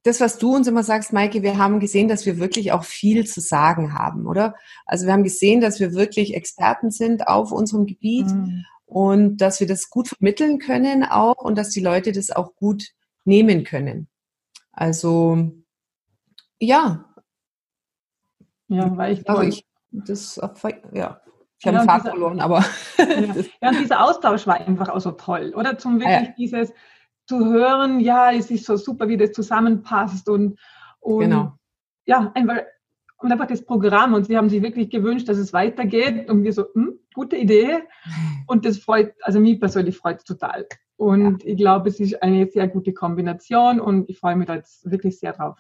das, 0.04 0.20
was 0.20 0.38
du 0.38 0.54
uns 0.54 0.68
immer 0.68 0.84
sagst, 0.84 1.14
Maike, 1.14 1.44
wir 1.44 1.58
haben 1.58 1.80
gesehen, 1.80 2.10
dass 2.10 2.26
wir 2.26 2.38
wirklich 2.38 2.74
auch 2.74 2.84
viel 2.84 3.26
zu 3.26 3.40
sagen 3.40 3.94
haben, 3.94 4.28
oder? 4.28 4.54
Also 4.86 5.06
wir 5.06 5.14
haben 5.14 5.24
gesehen, 5.24 5.62
dass 5.62 5.80
wir 5.80 5.94
wirklich 5.94 6.36
Experten 6.36 6.92
sind 6.92 7.30
auf 7.30 7.54
unserem 7.54 7.86
Gebiet 7.86 8.28
mhm 8.28 8.66
und 8.94 9.38
dass 9.38 9.60
wir 9.60 9.66
das 9.66 9.90
gut 9.90 10.10
vermitteln 10.10 10.60
können 10.60 11.04
auch 11.04 11.38
und 11.38 11.58
dass 11.58 11.70
die 11.70 11.80
Leute 11.80 12.12
das 12.12 12.30
auch 12.30 12.56
gut 12.56 12.90
nehmen 13.26 13.64
können. 13.64 14.08
Also 14.72 15.52
ja, 16.60 17.04
Ja, 18.68 18.96
weil 18.96 19.14
ich, 19.14 19.28
also 19.28 19.42
ich 19.42 19.66
das, 19.90 20.36
ja, 20.94 21.22
ich 21.60 21.68
habe 21.68 21.78
ja, 21.78 21.84
Faden 21.84 22.12
verloren, 22.12 22.40
aber. 22.40 22.64
Ja. 22.98 23.06
ja, 23.62 23.70
und 23.70 23.80
dieser 23.80 24.04
Austausch 24.04 24.46
war 24.46 24.56
einfach 24.56 24.90
auch 24.90 25.00
so 25.00 25.12
toll, 25.12 25.54
oder? 25.56 25.78
Zum 25.80 26.00
wirklich 26.00 26.16
ah, 26.16 26.24
ja. 26.24 26.34
dieses 26.38 26.72
zu 27.26 27.46
hören, 27.46 28.00
ja, 28.00 28.32
es 28.32 28.52
ist 28.52 28.66
so 28.66 28.76
super, 28.76 29.08
wie 29.08 29.18
das 29.18 29.32
zusammenpasst 29.32 30.30
und, 30.30 30.60
und 31.00 31.20
genau. 31.20 31.54
ja, 32.06 32.32
einfach, 32.36 32.58
und 33.24 33.32
einfach 33.32 33.48
das 33.48 33.64
Programm 33.64 34.14
und 34.14 34.26
sie 34.26 34.38
haben 34.38 34.50
sich 34.50 34.62
wirklich 34.62 34.90
gewünscht, 34.90 35.30
dass 35.30 35.38
es 35.38 35.54
weitergeht 35.54 36.30
und 36.30 36.44
wir 36.44 36.54
so, 36.54 36.66
hm, 36.74 37.00
gute 37.14 37.38
Idee 37.38 37.80
und 38.48 38.66
das 38.66 38.78
freut, 38.78 39.14
also 39.22 39.40
mich 39.40 39.60
persönlich 39.60 39.98
freut 39.98 40.18
es 40.18 40.24
total 40.26 40.68
und 40.98 41.44
ja. 41.44 41.50
ich 41.50 41.58
glaube, 41.58 41.90
es 41.90 42.00
ist 42.00 42.22
eine 42.22 42.48
sehr 42.50 42.68
gute 42.68 42.94
Kombination 42.94 43.80
und 43.80 44.10
ich 44.10 44.20
freue 44.20 44.36
mich 44.36 44.48
da 44.48 44.56
jetzt 44.56 44.90
wirklich 44.90 45.20
sehr 45.20 45.34
drauf. 45.34 45.58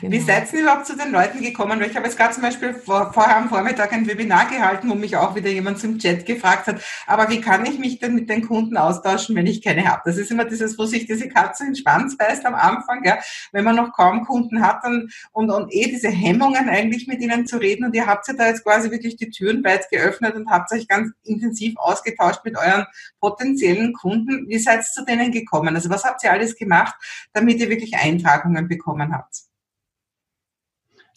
Genau. 0.00 0.12
Wie 0.12 0.20
seid 0.20 0.52
ihr 0.52 0.62
überhaupt 0.62 0.86
zu 0.86 0.96
den 0.96 1.12
Leuten 1.12 1.42
gekommen? 1.42 1.80
Weil 1.80 1.90
ich 1.90 1.96
habe 1.96 2.06
jetzt 2.06 2.16
gerade 2.16 2.32
zum 2.32 2.42
Beispiel 2.42 2.74
vor, 2.74 3.12
vorher 3.12 3.36
am 3.36 3.48
Vormittag 3.48 3.92
ein 3.92 4.06
Webinar 4.06 4.48
gehalten, 4.48 4.88
wo 4.90 4.94
mich 4.94 5.16
auch 5.16 5.34
wieder 5.34 5.50
jemand 5.50 5.78
zum 5.78 5.98
Chat 5.98 6.24
gefragt 6.26 6.66
hat, 6.66 6.82
aber 7.06 7.28
wie 7.28 7.40
kann 7.40 7.66
ich 7.66 7.78
mich 7.78 7.98
denn 7.98 8.14
mit 8.14 8.28
den 8.28 8.46
Kunden 8.46 8.76
austauschen, 8.76 9.36
wenn 9.36 9.46
ich 9.46 9.62
keine 9.62 9.86
habe? 9.86 10.02
Das 10.04 10.16
ist 10.16 10.30
immer 10.30 10.44
dieses, 10.44 10.78
wo 10.78 10.86
sich 10.86 11.06
diese 11.06 11.28
Katze 11.28 11.64
in 11.64 11.70
den 11.70 11.76
Schwanz 11.76 12.16
beißt 12.16 12.44
am 12.46 12.54
Anfang, 12.54 13.04
ja, 13.04 13.18
wenn 13.52 13.64
man 13.64 13.76
noch 13.76 13.92
kaum 13.92 14.24
Kunden 14.24 14.64
hat 14.64 14.80
dann, 14.82 15.08
und, 15.32 15.50
und 15.50 15.72
eh 15.72 15.86
diese 15.86 16.08
Hemmungen 16.08 16.68
eigentlich 16.68 17.06
mit 17.06 17.20
ihnen 17.20 17.46
zu 17.46 17.58
reden 17.58 17.84
und 17.84 17.94
ihr 17.94 18.06
habt 18.06 18.26
ja 18.28 18.34
da 18.34 18.48
jetzt 18.48 18.64
quasi 18.64 18.90
wirklich 18.90 19.16
die 19.16 19.30
Türen 19.30 19.62
weit 19.62 19.88
geöffnet 19.90 20.34
und 20.34 20.50
habt 20.50 20.72
euch 20.72 20.88
ganz 20.88 21.12
intensiv 21.22 21.74
ausgetauscht 21.76 22.40
mit 22.44 22.56
euren 22.56 22.86
potenziellen 23.20 23.92
Kunden. 23.92 24.48
Wie 24.48 24.58
seid 24.58 24.80
ihr 24.80 24.84
zu 24.84 25.04
denen 25.04 25.30
gekommen? 25.30 25.74
Also 25.74 25.90
was 25.90 26.04
habt 26.04 26.24
ihr 26.24 26.32
alles 26.32 26.56
gemacht, 26.56 26.94
damit 27.32 27.60
ihr 27.60 27.68
wirklich 27.68 27.94
Eintragungen 27.94 28.68
bekommen 28.68 29.14
habt? 29.14 29.51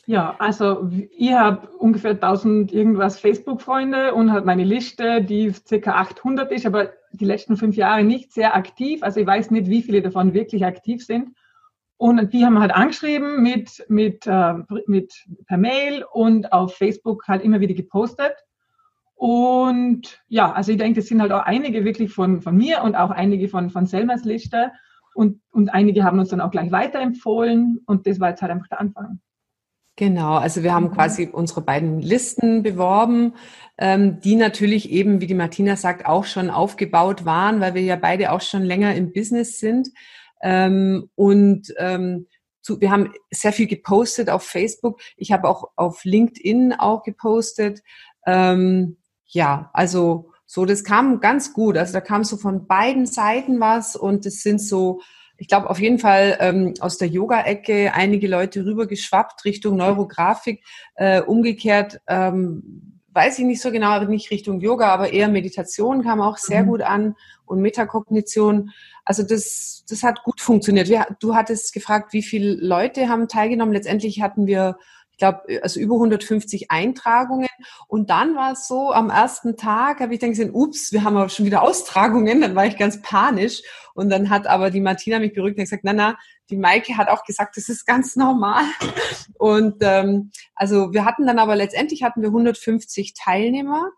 Ja, 0.08 0.36
also 0.38 0.90
ich 1.18 1.34
habe 1.34 1.68
ungefähr 1.80 2.12
1000 2.12 2.72
irgendwas 2.72 3.20
Facebook-Freunde 3.20 4.14
und 4.14 4.32
habe 4.32 4.46
meine 4.46 4.64
Liste, 4.64 5.24
die 5.24 5.52
ca. 5.52 5.94
800 5.94 6.52
ist, 6.52 6.68
aber 6.68 6.92
die 7.12 7.26
letzten 7.26 7.58
fünf 7.58 7.76
Jahre 7.76 8.04
nicht 8.04 8.32
sehr 8.32 8.56
aktiv. 8.56 9.02
Also 9.02 9.20
ich 9.20 9.26
weiß 9.26 9.50
nicht, 9.50 9.68
wie 9.68 9.82
viele 9.82 10.04
davon 10.04 10.34
wirklich 10.34 10.64
aktiv 10.64 11.04
sind. 11.04 11.30
Und 11.98 12.34
die 12.34 12.46
haben 12.46 12.60
halt 12.60 12.76
angeschrieben 12.76 13.42
mit, 13.42 13.84
mit, 13.88 14.28
äh, 14.28 14.54
mit 14.86 15.14
per 15.48 15.58
Mail 15.58 16.06
und 16.12 16.52
auf 16.52 16.76
Facebook 16.76 17.28
halt 17.28 17.44
immer 17.44 17.60
wieder 17.60 17.74
gepostet. 17.74 18.34
Und 19.16 20.22
ja, 20.28 20.52
also 20.52 20.72
ich 20.72 20.78
denke, 20.78 21.00
das 21.00 21.08
sind 21.08 21.22
halt 21.22 21.32
auch 21.32 21.44
einige 21.44 21.86
wirklich 21.86 22.12
von, 22.14 22.42
von 22.42 22.56
mir 22.56 22.84
und 22.84 22.96
auch 22.96 23.12
einige 23.12 23.48
von, 23.48 23.70
von 23.72 23.88
Selmas 23.88 24.24
Liste. 24.24 24.72
Und, 25.16 25.42
und 25.52 25.70
einige 25.70 26.04
haben 26.04 26.20
uns 26.20 26.30
dann 26.30 26.42
auch 26.42 26.52
gleich 26.52 26.72
weiterempfohlen. 26.72 27.82
Und 27.86 28.06
das 28.06 28.20
war 28.20 28.30
jetzt 28.30 28.42
halt 28.42 28.52
einfach 28.52 28.68
der 28.68 28.82
Anfang. 28.82 29.22
Genau, 29.98 30.36
also 30.36 30.62
wir 30.62 30.74
haben 30.74 30.90
mhm. 30.90 30.94
quasi 30.94 31.30
unsere 31.32 31.62
beiden 31.62 32.02
Listen 32.02 32.64
beworben, 32.64 33.34
ähm, 33.78 34.20
die 34.20 34.36
natürlich 34.36 34.90
eben, 34.90 35.22
wie 35.22 35.28
die 35.28 35.34
Martina 35.34 35.78
sagt, 35.78 36.06
auch 36.06 36.25
schon 36.25 36.50
aufgebaut 36.50 37.24
waren, 37.24 37.62
weil 37.62 37.75
wir 37.75 37.82
ja 37.82 37.96
beide 37.96 38.32
auch 38.32 38.42
schon 38.42 38.64
länger 38.64 38.94
im 38.96 39.14
Business 39.14 39.60
sind. 39.60 39.90
Ähm, 40.42 41.10
und 41.16 41.74
ähm, 41.78 42.28
zu, 42.62 42.82
wir 42.82 42.92
haben 42.92 43.14
sehr 43.32 43.54
viel 43.54 43.68
gepostet 43.68 44.30
auf 44.30 44.44
Facebook. 44.44 45.00
Ich 45.16 45.32
habe 45.32 45.48
auch 45.48 45.70
auf 45.78 46.04
LinkedIn 46.04 46.74
auch 46.74 47.04
gepostet. 47.04 47.82
Ähm, 48.25 48.98
ja, 49.28 49.70
also 49.74 50.32
so, 50.46 50.66
das 50.66 50.84
kam 50.84 51.22
ganz 51.22 51.54
gut. 51.54 51.78
Also 51.78 51.94
da 51.94 52.02
kam 52.02 52.24
so 52.24 52.38
von 52.38 52.68
beiden 52.68 53.06
Seiten 53.06 53.60
was 53.60 53.96
und 53.96 54.25
es 54.25 54.44
sind 54.44 54.62
so 54.62 55.02
ich 55.38 55.48
glaube 55.48 55.70
auf 55.70 55.80
jeden 55.80 56.00
Fall 56.00 56.38
ähm, 56.39 56.74
aus 56.80 56.98
der 56.98 57.08
Yoga-Ecke 57.08 57.94
einige 57.94 58.27
Leute 58.27 58.65
rübergeschwappt 58.65 59.46
Richtung 59.46 59.75
Neurografik. 59.77 60.63
Äh, 60.96 61.22
umgekehrt 61.22 62.00
ähm, 62.08 62.96
weiß 63.15 63.39
ich 63.39 63.46
nicht 63.46 63.62
so 63.62 63.72
genau, 63.72 64.04
nicht 64.04 64.30
Richtung 64.30 64.60
Yoga, 64.60 64.89
aber 64.89 65.13
eher 65.13 65.30
Meditation 65.30 66.04
kam 66.04 66.22
auch 66.22 66.38
sehr 66.38 66.63
mhm. 66.63 66.68
gut 66.68 66.82
an 66.82 67.15
und 67.46 67.62
Metakognition. 67.62 68.72
Also 69.06 69.24
das, 69.24 69.86
das 69.89 70.04
hat 70.04 70.24
gut 70.24 70.42
funktioniert. 70.42 70.89
Du 71.20 71.34
hattest 71.34 71.74
gefragt, 71.74 72.12
wie 72.12 72.24
viele 72.24 72.56
Leute 72.56 73.08
haben 73.08 73.30
teilgenommen. 73.30 73.74
Letztendlich 73.74 74.22
hatten 74.22 74.48
wir 74.48 74.77
ich 75.16 75.20
glaube, 75.20 75.62
also 75.62 75.80
über 75.80 75.96
150 75.96 76.72
Eintragungen. 76.72 77.48
Und 77.88 78.10
dann 78.10 78.36
war 78.36 78.52
es 78.52 78.68
so, 78.68 78.92
am 78.92 79.10
ersten 79.10 79.56
Tag 79.56 80.02
habe 80.02 80.14
ich 80.14 80.20
dann 80.20 80.32
gesehen, 80.32 80.52
ups, 80.52 80.92
wir 80.92 81.06
haben 81.06 81.16
aber 81.16 81.30
schon 81.30 81.46
wieder 81.46 81.62
Austragungen. 81.62 82.42
Dann 82.42 82.54
war 82.54 82.66
ich 82.66 82.78
ganz 82.78 83.02
panisch. 83.02 83.62
Und 83.94 84.10
dann 84.10 84.30
hat 84.30 84.46
aber 84.46 84.72
die 84.72 84.82
Martina 84.82 85.20
mich 85.20 85.34
beruhigt 85.34 85.58
und 85.58 85.64
gesagt, 85.64 85.86
na, 85.86 85.94
na, 85.94 86.18
die 86.50 86.58
Maike 86.58 86.98
hat 86.98 87.08
auch 87.08 87.24
gesagt, 87.24 87.56
das 87.56 87.70
ist 87.70 87.86
ganz 87.86 88.18
normal. 88.18 88.66
Und 89.40 89.76
ähm, 89.80 90.32
also 90.54 90.92
wir 90.92 91.06
hatten 91.06 91.26
dann 91.26 91.40
aber 91.40 91.56
letztendlich 91.56 92.04
hatten 92.04 92.22
wir 92.22 92.28
150 92.28 93.14
Teilnehmer. 93.14 93.92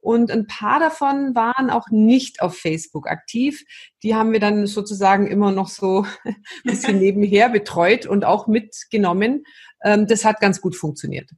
Und 0.00 0.32
ein 0.32 0.48
paar 0.48 0.80
davon 0.80 1.36
waren 1.36 1.70
auch 1.70 1.86
nicht 1.90 2.42
auf 2.42 2.56
Facebook 2.56 3.08
aktiv. 3.08 3.62
Die 4.02 4.16
haben 4.16 4.32
wir 4.32 4.40
dann 4.40 4.66
sozusagen 4.66 5.28
immer 5.28 5.52
noch 5.52 5.68
so 5.68 6.06
ein 6.24 6.36
bisschen 6.64 6.98
nebenher 6.98 7.50
betreut 7.50 8.06
und 8.06 8.24
auch 8.24 8.48
mitgenommen, 8.48 9.44
das 9.82 10.24
hat 10.24 10.40
ganz 10.40 10.60
gut 10.60 10.76
funktioniert. 10.76 11.30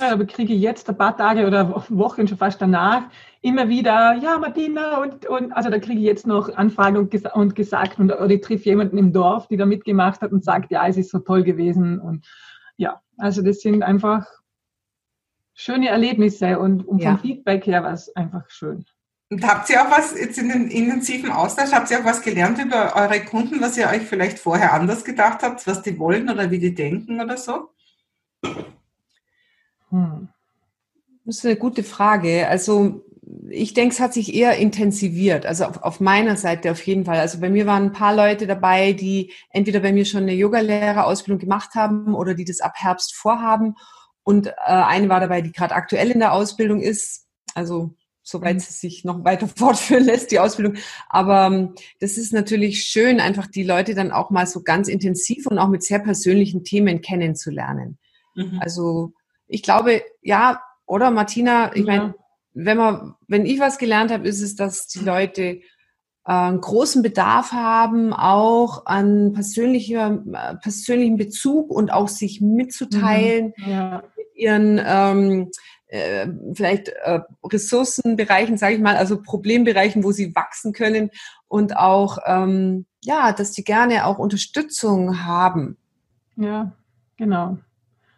Ja, 0.00 0.12
aber 0.12 0.24
kriege 0.24 0.54
jetzt 0.54 0.88
ein 0.88 0.96
paar 0.96 1.16
Tage 1.16 1.46
oder 1.46 1.84
Wochen 1.88 2.26
schon 2.26 2.38
fast 2.38 2.60
danach 2.60 3.04
immer 3.42 3.68
wieder, 3.68 4.14
ja, 4.14 4.38
Martina, 4.38 5.00
und, 5.00 5.26
und 5.26 5.52
also 5.52 5.70
da 5.70 5.78
kriege 5.78 6.00
ich 6.00 6.06
jetzt 6.06 6.26
noch 6.26 6.48
Anfragen 6.56 6.96
und, 6.96 7.10
ges 7.10 7.22
und 7.32 7.54
gesagt, 7.54 7.98
und, 7.98 8.10
oder 8.10 8.30
ich 8.30 8.40
treffe 8.40 8.64
jemanden 8.64 8.98
im 8.98 9.12
Dorf, 9.12 9.46
die 9.48 9.56
da 9.56 9.66
mitgemacht 9.66 10.20
hat 10.20 10.32
und 10.32 10.42
sagt, 10.42 10.72
ja, 10.72 10.86
es 10.88 10.96
ist 10.96 11.10
so 11.10 11.20
toll 11.20 11.44
gewesen. 11.44 12.00
Und 12.00 12.26
ja, 12.76 13.00
also 13.18 13.42
das 13.42 13.60
sind 13.60 13.82
einfach 13.82 14.26
schöne 15.54 15.88
Erlebnisse 15.88 16.58
und, 16.58 16.86
und 16.86 17.00
ja. 17.00 17.10
vom 17.10 17.18
Feedback 17.20 17.66
her 17.66 17.84
war 17.84 17.92
es 17.92 18.14
einfach 18.16 18.48
schön. 18.50 18.84
Und 19.34 19.44
habt 19.44 19.68
ihr 19.68 19.82
auch 19.82 19.90
was 19.90 20.16
jetzt 20.16 20.38
in 20.38 20.48
den 20.48 20.68
intensiven 20.68 21.32
Austausch, 21.32 21.72
habt 21.72 21.90
ihr 21.90 21.98
auch 21.98 22.04
was 22.04 22.22
gelernt 22.22 22.56
über 22.60 22.94
eure 22.94 23.18
Kunden, 23.24 23.60
was 23.60 23.76
ihr 23.76 23.88
euch 23.88 24.02
vielleicht 24.02 24.38
vorher 24.38 24.72
anders 24.72 25.04
gedacht 25.04 25.42
habt, 25.42 25.66
was 25.66 25.82
die 25.82 25.98
wollen 25.98 26.30
oder 26.30 26.52
wie 26.52 26.60
die 26.60 26.72
denken 26.72 27.20
oder 27.20 27.36
so? 27.36 27.70
Hm. 29.90 30.28
Das 31.24 31.38
ist 31.38 31.46
eine 31.46 31.56
gute 31.56 31.82
Frage. 31.82 32.46
Also 32.46 33.04
ich 33.50 33.74
denke, 33.74 33.94
es 33.94 33.98
hat 33.98 34.14
sich 34.14 34.32
eher 34.32 34.56
intensiviert. 34.56 35.46
Also 35.46 35.64
auf, 35.64 35.82
auf, 35.82 35.98
meiner 35.98 36.36
Seite 36.36 36.70
auf 36.70 36.86
jeden 36.86 37.04
Fall. 37.04 37.18
Also 37.18 37.40
bei 37.40 37.50
mir 37.50 37.66
waren 37.66 37.86
ein 37.86 37.92
paar 37.92 38.14
Leute 38.14 38.46
dabei, 38.46 38.92
die 38.92 39.32
entweder 39.50 39.80
bei 39.80 39.92
mir 39.92 40.04
schon 40.04 40.22
eine 40.22 40.34
Yogalehrerausbildung 40.34 41.40
gemacht 41.40 41.74
haben 41.74 42.14
oder 42.14 42.34
die 42.34 42.44
das 42.44 42.60
ab 42.60 42.74
Herbst 42.76 43.16
vorhaben. 43.16 43.74
Und 44.22 44.46
äh, 44.46 44.52
eine 44.58 45.08
war 45.08 45.18
dabei, 45.18 45.40
die 45.40 45.50
gerade 45.50 45.74
aktuell 45.74 46.12
in 46.12 46.20
der 46.20 46.34
Ausbildung 46.34 46.80
ist. 46.80 47.26
Also 47.56 47.96
soweit 48.24 48.54
mhm. 48.54 48.58
es 48.58 48.80
sich 48.80 49.04
noch 49.04 49.22
weiter 49.24 49.46
fortführen 49.56 50.04
lässt, 50.04 50.32
die 50.32 50.40
Ausbildung. 50.40 50.76
Aber 51.08 51.46
ähm, 51.46 51.74
das 52.00 52.18
ist 52.18 52.32
natürlich 52.32 52.82
schön, 52.82 53.20
einfach 53.20 53.46
die 53.46 53.62
Leute 53.62 53.94
dann 53.94 54.10
auch 54.10 54.30
mal 54.30 54.46
so 54.46 54.62
ganz 54.62 54.88
intensiv 54.88 55.46
und 55.46 55.58
auch 55.58 55.68
mit 55.68 55.84
sehr 55.84 56.00
persönlichen 56.00 56.64
Themen 56.64 57.00
kennenzulernen. 57.00 57.98
Mhm. 58.34 58.58
Also 58.60 59.12
ich 59.46 59.62
glaube, 59.62 60.02
ja, 60.22 60.60
oder 60.86 61.10
Martina, 61.10 61.74
ich 61.76 61.86
ja. 61.86 61.96
meine, 61.96 62.14
wenn 62.54 62.76
man, 62.76 63.14
wenn 63.28 63.46
ich 63.46 63.60
was 63.60 63.78
gelernt 63.78 64.10
habe, 64.10 64.26
ist 64.26 64.40
es, 64.40 64.56
dass 64.56 64.86
die 64.86 65.00
Leute 65.00 65.42
äh, 65.42 65.60
einen 66.24 66.60
großen 66.60 67.02
Bedarf 67.02 67.52
haben, 67.52 68.12
auch 68.12 68.86
an 68.86 69.32
persönlicher, 69.32 70.22
äh, 70.32 70.56
persönlichen 70.56 71.16
Bezug 71.16 71.70
und 71.70 71.92
auch 71.92 72.08
sich 72.08 72.40
mitzuteilen 72.40 73.52
mhm. 73.56 73.70
ja. 73.70 74.02
mit 74.16 74.26
ihren 74.34 74.80
ähm, 74.84 75.50
äh, 75.94 76.26
vielleicht 76.54 76.88
äh, 76.88 77.20
Ressourcenbereichen, 77.44 78.56
sage 78.56 78.74
ich 78.74 78.80
mal, 78.80 78.96
also 78.96 79.22
Problembereichen, 79.22 80.02
wo 80.02 80.10
sie 80.10 80.34
wachsen 80.34 80.72
können 80.72 81.10
und 81.46 81.76
auch, 81.76 82.18
ähm, 82.26 82.86
ja, 83.04 83.32
dass 83.32 83.52
die 83.52 83.62
gerne 83.62 84.06
auch 84.06 84.18
Unterstützung 84.18 85.24
haben. 85.24 85.76
Ja, 86.36 86.72
genau. 87.16 87.58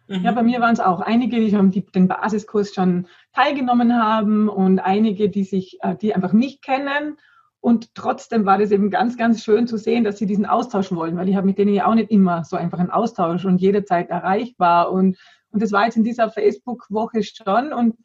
Mhm. 0.07 0.23
Ja, 0.23 0.31
bei 0.31 0.41
mir 0.41 0.59
waren 0.59 0.73
es 0.73 0.79
auch 0.79 1.01
einige, 1.01 1.39
die 1.39 1.51
schon 1.51 1.69
die, 1.69 1.85
den 1.85 2.07
Basiskurs 2.07 2.73
schon 2.73 3.07
teilgenommen 3.33 3.93
haben 3.93 4.49
und 4.49 4.79
einige, 4.79 5.29
die 5.29 5.43
sich, 5.43 5.77
äh, 5.81 5.95
die 5.95 6.15
einfach 6.15 6.33
nicht 6.33 6.63
kennen. 6.63 7.17
Und 7.59 7.93
trotzdem 7.93 8.45
war 8.45 8.57
das 8.57 8.71
eben 8.71 8.89
ganz, 8.89 9.17
ganz 9.17 9.43
schön 9.43 9.67
zu 9.67 9.77
sehen, 9.77 10.03
dass 10.03 10.17
sie 10.17 10.25
diesen 10.25 10.45
Austausch 10.47 10.91
wollen, 10.91 11.17
weil 11.17 11.29
ich 11.29 11.35
habe 11.35 11.45
mit 11.45 11.57
denen 11.57 11.73
ja 11.73 11.85
auch 11.85 11.95
nicht 11.95 12.09
immer 12.09 12.43
so 12.43 12.55
einfach 12.55 12.79
einen 12.79 12.91
Austausch 12.91 13.45
und 13.45 13.61
jederzeit 13.61 14.09
erreichbar 14.09 14.91
und 14.91 15.17
und 15.51 15.61
das 15.61 15.71
war 15.71 15.85
jetzt 15.85 15.97
in 15.97 16.03
dieser 16.03 16.29
Facebook-Woche 16.29 17.23
schon. 17.23 17.73
Und, 17.73 17.95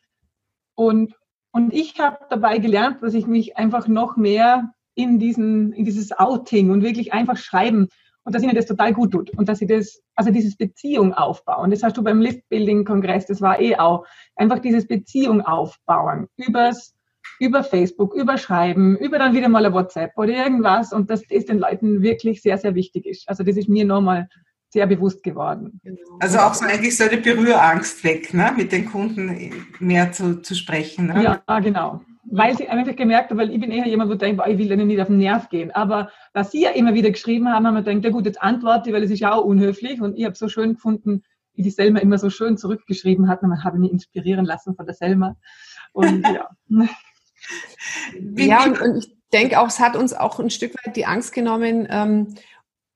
und, 0.75 1.15
und 1.53 1.73
ich 1.73 1.99
habe 2.01 2.19
dabei 2.31 2.59
gelernt, 2.59 3.03
dass 3.03 3.15
ich 3.15 3.27
mich 3.27 3.57
einfach 3.57 3.89
noch 3.89 4.17
mehr 4.17 4.73
in, 4.95 5.19
diesen, 5.19 5.73
in 5.73 5.85
dieses 5.85 6.13
Outing 6.13 6.71
und 6.71 6.83
wirklich 6.83 7.13
einfach 7.13 7.37
schreiben 7.37 7.89
und 8.25 8.35
dass 8.35 8.43
ihnen 8.43 8.55
das 8.55 8.67
total 8.67 8.93
gut 8.93 9.13
tut 9.13 9.31
und 9.37 9.49
dass 9.49 9.59
sie 9.59 9.67
das, 9.67 10.01
also 10.15 10.31
dieses 10.31 10.57
Beziehung 10.57 11.13
aufbauen. 11.15 11.71
Das 11.71 11.83
hast 11.83 11.97
du 11.97 12.03
beim 12.03 12.21
Listbuilding-Kongress, 12.21 13.27
das 13.27 13.41
war 13.41 13.61
eh 13.61 13.77
auch, 13.77 14.07
einfach 14.37 14.61
dieses 14.61 14.87
Beziehung 14.87 15.41
aufbauen 15.41 16.29
übers, 16.37 16.95
über 17.41 17.65
Facebook, 17.65 18.15
über 18.15 18.39
Schreiben, 18.39 18.97
über 18.97 19.19
dann 19.19 19.35
wieder 19.35 19.49
mal 19.49 19.67
ein 19.67 19.73
WhatsApp 19.73 20.13
oder 20.17 20.33
irgendwas 20.33 20.93
und 20.93 21.11
dass 21.11 21.23
das 21.27 21.47
den 21.47 21.59
Leuten 21.59 22.03
wirklich 22.03 22.43
sehr, 22.43 22.59
sehr 22.59 22.75
wichtig 22.75 23.07
ist. 23.07 23.29
Also 23.29 23.43
das 23.43 23.57
ist 23.57 23.69
mir 23.69 23.85
nochmal 23.85 24.29
sehr 24.73 24.87
bewusst 24.87 25.23
geworden. 25.23 25.81
Genau. 25.85 26.17
Also 26.21 26.38
auch 26.38 26.55
so 26.55 26.64
eigentlich 26.64 26.97
so 26.97 27.05
eine 27.05 27.19
Berührangst 27.19 28.02
weg, 28.05 28.33
ne? 28.33 28.52
mit 28.57 28.73
den 28.73 28.87
Kunden 28.87 29.67
mehr 29.81 30.12
zu, 30.12 30.41
zu 30.41 30.55
sprechen. 30.55 31.09
Ne? 31.09 31.23
Ja, 31.23 31.61
genau. 31.61 32.00
Weil 32.25 32.57
sie 32.57 32.69
einfach 32.69 32.97
gemerkt 32.97 33.31
haben, 33.31 33.37
weil 33.37 33.50
ich 33.50 33.61
bin 33.61 33.71
eher 33.71 33.87
jemand, 33.87 34.11
wo 34.11 34.14
denkt, 34.14 34.43
ich 34.49 34.57
will 34.57 34.69
denen 34.69 34.87
nicht 34.87 35.00
auf 35.00 35.09
den 35.09 35.19
Nerv 35.19 35.50
gehen. 35.50 35.71
Aber 35.73 36.11
da 36.33 36.43
sie 36.43 36.62
ja 36.62 36.71
immer 36.71 36.95
wieder 36.95 37.11
geschrieben 37.11 37.50
haben, 37.50 37.67
haben 37.67 37.75
wir 37.75 37.83
gedacht, 37.83 38.02
ja 38.02 38.11
gut, 38.11 38.25
jetzt 38.25 38.41
antworte 38.41 38.88
ich, 38.88 38.95
weil 38.95 39.02
es 39.02 39.11
ist 39.11 39.21
ja 39.21 39.35
auch 39.35 39.45
unhöflich. 39.45 40.00
Und 40.00 40.17
ich 40.17 40.25
habe 40.25 40.35
so 40.35 40.49
schön 40.49 40.75
gefunden, 40.75 41.23
wie 41.52 41.62
die 41.62 41.71
Selma 41.71 41.99
immer 41.99 42.17
so 42.17 42.31
schön 42.31 42.57
zurückgeschrieben 42.57 43.29
hat. 43.29 43.43
Und 43.43 43.50
man 43.50 43.64
habe 43.64 43.79
mich 43.79 43.93
inspirieren 43.93 44.47
lassen 44.47 44.75
von 44.75 44.87
der 44.87 44.95
Selma. 44.95 45.37
Und 45.93 46.25
ja. 46.26 46.49
ja, 48.37 48.64
und, 48.64 48.81
und 48.81 48.97
ich 49.05 49.14
denke 49.35 49.61
auch, 49.61 49.67
es 49.67 49.81
hat 49.81 49.97
uns 49.97 50.14
auch 50.14 50.38
ein 50.38 50.49
Stück 50.49 50.75
weit 50.87 50.97
die 50.97 51.05
Angst 51.05 51.35
genommen, 51.35 51.87
ähm, 51.91 52.35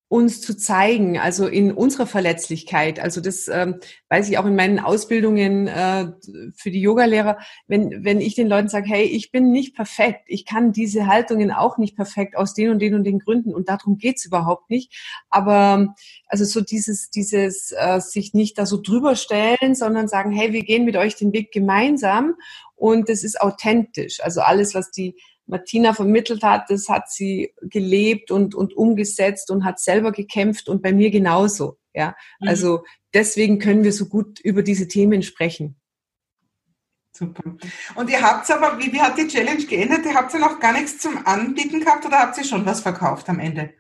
uns 0.08 0.40
zu 0.40 0.56
zeigen, 0.56 1.18
also 1.18 1.48
in 1.48 1.72
unserer 1.72 2.06
Verletzlichkeit. 2.06 3.00
Also 3.00 3.20
das 3.20 3.48
ähm, 3.48 3.80
weiß 4.08 4.28
ich 4.28 4.38
auch 4.38 4.46
in 4.46 4.54
meinen 4.54 4.78
Ausbildungen 4.78 5.66
äh, 5.66 6.12
für 6.54 6.70
die 6.70 6.80
Yogalehrer, 6.80 7.38
wenn, 7.66 8.04
wenn 8.04 8.20
ich 8.20 8.36
den 8.36 8.46
Leuten 8.46 8.68
sage, 8.68 8.88
hey, 8.88 9.02
ich 9.02 9.32
bin 9.32 9.50
nicht 9.50 9.74
perfekt, 9.74 10.22
ich 10.28 10.44
kann 10.44 10.72
diese 10.72 11.08
Haltungen 11.08 11.50
auch 11.50 11.76
nicht 11.76 11.96
perfekt 11.96 12.36
aus 12.36 12.54
den 12.54 12.70
und 12.70 12.78
den 12.78 12.94
und 12.94 13.02
den 13.02 13.18
Gründen 13.18 13.52
und 13.52 13.68
darum 13.68 13.98
geht's 13.98 14.24
überhaupt 14.24 14.70
nicht. 14.70 14.94
Aber 15.28 15.94
also 16.28 16.44
so 16.44 16.60
dieses, 16.60 17.10
dieses 17.10 17.72
äh, 17.76 18.00
sich 18.00 18.32
nicht 18.32 18.58
da 18.58 18.66
so 18.66 18.80
drüber 18.80 19.16
stellen, 19.16 19.74
sondern 19.74 20.06
sagen, 20.06 20.30
hey, 20.30 20.52
wir 20.52 20.62
gehen 20.62 20.84
mit 20.84 20.96
euch 20.96 21.16
den 21.16 21.32
Weg 21.32 21.50
gemeinsam 21.50 22.34
und 22.76 23.08
das 23.08 23.24
ist 23.24 23.40
authentisch. 23.40 24.20
Also 24.22 24.40
alles, 24.40 24.72
was 24.72 24.92
die 24.92 25.16
Martina 25.46 25.94
vermittelt 25.94 26.42
hat, 26.42 26.70
das 26.70 26.88
hat 26.88 27.10
sie 27.10 27.52
gelebt 27.62 28.30
und, 28.30 28.54
und 28.54 28.76
umgesetzt 28.76 29.50
und 29.50 29.64
hat 29.64 29.78
selber 29.78 30.12
gekämpft 30.12 30.68
und 30.68 30.82
bei 30.82 30.92
mir 30.92 31.10
genauso. 31.10 31.78
Ja, 31.94 32.14
mhm. 32.40 32.48
also 32.48 32.84
deswegen 33.14 33.58
können 33.58 33.84
wir 33.84 33.92
so 33.92 34.06
gut 34.06 34.40
über 34.40 34.62
diese 34.62 34.88
Themen 34.88 35.22
sprechen. 35.22 35.80
Super. 37.12 37.56
Und 37.94 38.10
ihr 38.10 38.20
habt 38.20 38.50
aber, 38.50 38.78
wie, 38.78 38.92
wie 38.92 39.00
hat 39.00 39.16
die 39.16 39.26
Challenge 39.26 39.64
geendet? 39.64 40.04
Ihr 40.04 40.14
habt 40.14 40.34
ja 40.34 40.38
noch 40.38 40.60
gar 40.60 40.74
nichts 40.74 40.98
zum 40.98 41.26
Anbieten 41.26 41.80
gehabt 41.80 42.04
oder 42.04 42.18
habt 42.18 42.36
ihr 42.36 42.44
schon 42.44 42.66
was 42.66 42.80
verkauft 42.82 43.28
am 43.30 43.38
Ende? 43.38 43.72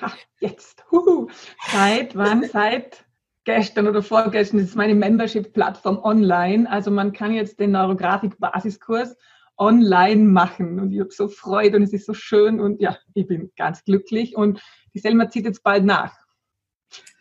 Ach, 0.00 0.16
jetzt. 0.40 0.84
Huhu. 0.90 1.28
Seit 1.70 2.16
wann? 2.16 2.44
Seit 2.52 3.04
gestern 3.44 3.86
oder 3.86 4.02
vorgestern. 4.02 4.58
Das 4.58 4.70
ist 4.70 4.76
meine 4.76 4.96
Membership-Plattform 4.96 5.98
online. 5.98 6.68
Also 6.68 6.90
man 6.90 7.12
kann 7.12 7.32
jetzt 7.32 7.60
den 7.60 7.70
Neurografik-Basiskurs 7.70 9.16
online 9.56 10.24
machen. 10.24 10.80
Und 10.80 10.92
ich 10.92 11.00
habe 11.00 11.10
so 11.10 11.28
Freude 11.28 11.76
und 11.76 11.82
es 11.82 11.92
ist 11.92 12.06
so 12.06 12.14
schön 12.14 12.60
und 12.60 12.80
ja, 12.80 12.96
ich 13.14 13.26
bin 13.26 13.52
ganz 13.56 13.84
glücklich. 13.84 14.36
Und 14.36 14.60
die 14.94 14.98
Selma 14.98 15.28
zieht 15.28 15.44
jetzt 15.44 15.62
bald 15.62 15.84
nach. 15.84 16.14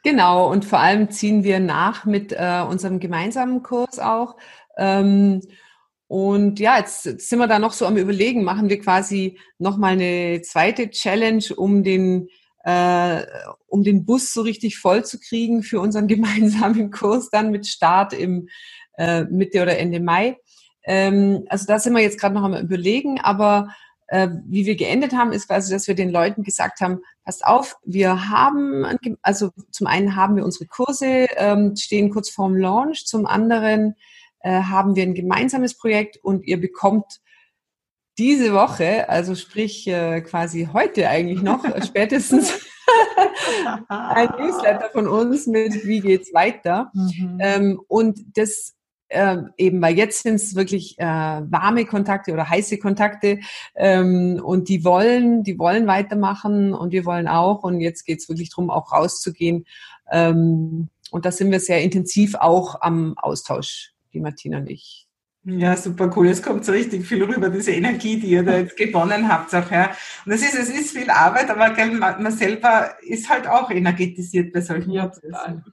Genau, 0.04 0.50
und 0.50 0.66
vor 0.66 0.80
allem 0.80 1.12
ziehen 1.12 1.44
wir 1.44 1.60
nach 1.60 2.06
mit 2.06 2.34
äh, 2.34 2.64
unserem 2.68 3.00
gemeinsamen 3.00 3.62
Kurs 3.62 4.00
auch. 4.00 4.36
Ähm, 4.78 5.42
und 6.08 6.60
ja, 6.60 6.78
jetzt 6.78 7.04
sind 7.04 7.40
wir 7.40 7.48
da 7.48 7.60
noch 7.60 7.72
so 7.72 7.86
am 7.86 7.96
Überlegen, 7.96 8.44
machen 8.44 8.68
wir 8.68 8.82
quasi 8.82 9.40
nochmal 9.60 9.94
eine 9.94 10.42
zweite 10.42 10.90
Challenge, 10.90 11.46
um 11.56 11.84
den, 11.84 12.28
äh, 12.66 13.24
um 13.68 13.84
den 13.84 14.04
Bus 14.04 14.34
so 14.34 14.42
richtig 14.42 14.78
voll 14.78 15.06
zu 15.06 15.20
kriegen 15.20 15.64
für 15.64 15.80
unseren 15.80 16.08
gemeinsamen 16.10 16.92
Kurs 16.92 17.30
dann 17.30 17.52
mit 17.52 17.68
Start 17.68 18.12
im 18.12 18.50
äh, 18.98 19.24
Mitte 19.26 19.62
oder 19.62 19.78
Ende 19.78 20.00
Mai. 20.00 20.38
Ähm, 20.84 21.46
also 21.50 21.66
da 21.66 21.80
sind 21.80 21.94
wir 21.94 22.02
jetzt 22.02 22.20
gerade 22.20 22.36
noch 22.36 22.44
am 22.44 22.56
Überlegen, 22.56 23.20
aber 23.20 23.70
äh, 24.08 24.30
wie 24.46 24.66
wir 24.66 24.76
geendet 24.76 25.14
haben, 25.14 25.32
ist 25.32 25.48
quasi, 25.48 25.72
dass 25.72 25.88
wir 25.88 25.96
den 25.96 26.10
Leuten 26.10 26.44
gesagt 26.44 26.82
haben, 26.82 27.00
passt 27.24 27.46
auf, 27.46 27.78
wir 27.86 28.30
haben, 28.30 28.86
also 29.22 29.52
zum 29.72 29.88
einen 29.88 30.16
haben 30.16 30.36
wir 30.36 30.44
unsere 30.44 30.66
Kurse, 30.66 31.28
ähm, 31.38 31.76
stehen 31.78 32.10
kurz 32.10 32.30
vorm 32.30 32.58
Launch, 32.58 33.06
zum 33.06 33.26
anderen 33.26 33.96
äh, 34.42 34.64
haben 34.64 34.96
wir 34.96 35.04
ein 35.04 35.14
gemeinsames 35.14 35.78
Projekt 35.78 36.18
und 36.22 36.46
ihr 36.46 36.60
bekommt 36.60 37.22
diese 38.18 38.54
Woche, 38.54 39.08
also 39.08 39.36
sprich 39.36 39.88
äh, 39.88 40.22
quasi 40.22 40.68
heute 40.74 41.08
eigentlich 41.08 41.42
noch, 41.42 41.64
spätestens 41.86 42.60
ein 43.88 44.30
Newsletter 44.38 44.90
von 44.92 45.08
uns 45.08 45.48
mit 45.48 45.86
Wie 45.86 46.02
geht's 46.02 46.34
weiter. 46.34 46.92
Mhm. 46.94 47.38
Ähm, 47.40 47.82
und 47.88 48.20
das 48.36 48.76
äh, 49.12 49.38
eben, 49.58 49.82
weil 49.82 49.98
jetzt 49.98 50.24
sind 50.24 50.36
es 50.36 50.56
wirklich 50.56 50.98
äh, 50.98 51.04
warme 51.06 51.86
Kontakte 51.86 52.34
oder 52.34 52.50
heiße 52.50 52.80
Kontakte 52.80 53.40
ähm, 53.76 54.42
und 54.44 54.70
die 54.70 54.84
wollen, 54.84 55.44
die 55.44 55.60
wollen 55.60 55.88
weitermachen 55.88 56.74
und 56.74 56.92
wir 56.92 57.06
wollen 57.06 57.28
auch 57.28 57.64
und 57.64 57.82
jetzt 57.82 58.06
geht 58.06 58.20
es 58.20 58.30
wirklich 58.30 58.50
darum, 58.50 58.70
auch 58.70 58.92
rauszugehen 58.92 59.66
ähm, 60.12 60.90
und 61.12 61.26
da 61.26 61.32
sind 61.32 61.52
wir 61.52 61.60
sehr 61.60 61.82
intensiv 61.82 62.36
auch 62.36 62.82
am 62.82 63.18
Austausch, 63.18 63.94
die 64.14 64.22
Martina 64.22 64.60
und 64.60 64.70
ich. 64.70 65.08
Ja, 65.44 65.76
super 65.76 66.12
cool. 66.16 66.28
Es 66.28 66.44
kommt 66.44 66.64
so 66.64 66.72
richtig 66.72 67.06
viel 67.06 67.24
rüber, 67.24 67.50
diese 67.50 67.72
Energie, 67.72 68.20
die 68.20 68.28
ihr 68.28 68.44
da 68.44 68.58
jetzt 68.58 68.78
gewonnen 68.78 69.28
habt. 69.28 69.54
Auch, 69.56 69.72
ja. 69.72 69.90
Und 70.24 70.34
es 70.34 70.44
ist, 70.44 70.54
es 70.54 70.70
ist 70.70 70.96
viel 70.96 71.10
Arbeit, 71.10 71.50
aber 71.50 71.72
gell, 71.72 71.92
man 71.92 72.32
selber 72.32 72.96
ist 73.02 73.28
halt 73.28 73.48
auch 73.48 73.72
energetisiert 73.72 74.54
bei 74.54 74.62
solchen 74.62 74.92
ja, 74.92 75.08
Prozessen. 75.08 75.64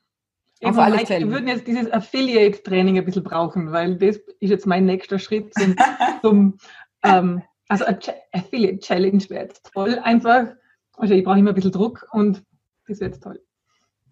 Auf 0.63 0.71
Eben, 0.71 0.79
alle 0.81 1.07
Fälle. 1.07 1.27
Wir 1.27 1.33
würden 1.33 1.49
jetzt 1.49 1.67
dieses 1.67 1.93
Affiliate-Training 1.93 2.99
ein 2.99 3.05
bisschen 3.05 3.23
brauchen, 3.23 3.71
weil 3.71 3.97
das 3.97 4.17
ist 4.41 4.51
jetzt 4.51 4.67
mein 4.67 4.87
nächster 4.87 5.19
Schritt 5.19 5.55
zum, 5.55 5.77
zum 6.23 6.59
ähm, 7.05 7.43
also 7.69 7.85
Affiliate-Challenge 8.33 9.31
wäre 9.31 9.45
jetzt 9.45 9.71
toll. 9.73 9.99
Einfach, 10.03 10.47
also 10.97 11.15
ich 11.15 11.23
brauche 11.23 11.39
immer 11.39 11.51
ein 11.51 11.55
bisschen 11.55 11.73
Druck 11.73 12.07
und 12.13 12.43
das 12.89 13.01
wäre 13.01 13.11
jetzt 13.11 13.23
toll. 13.23 13.41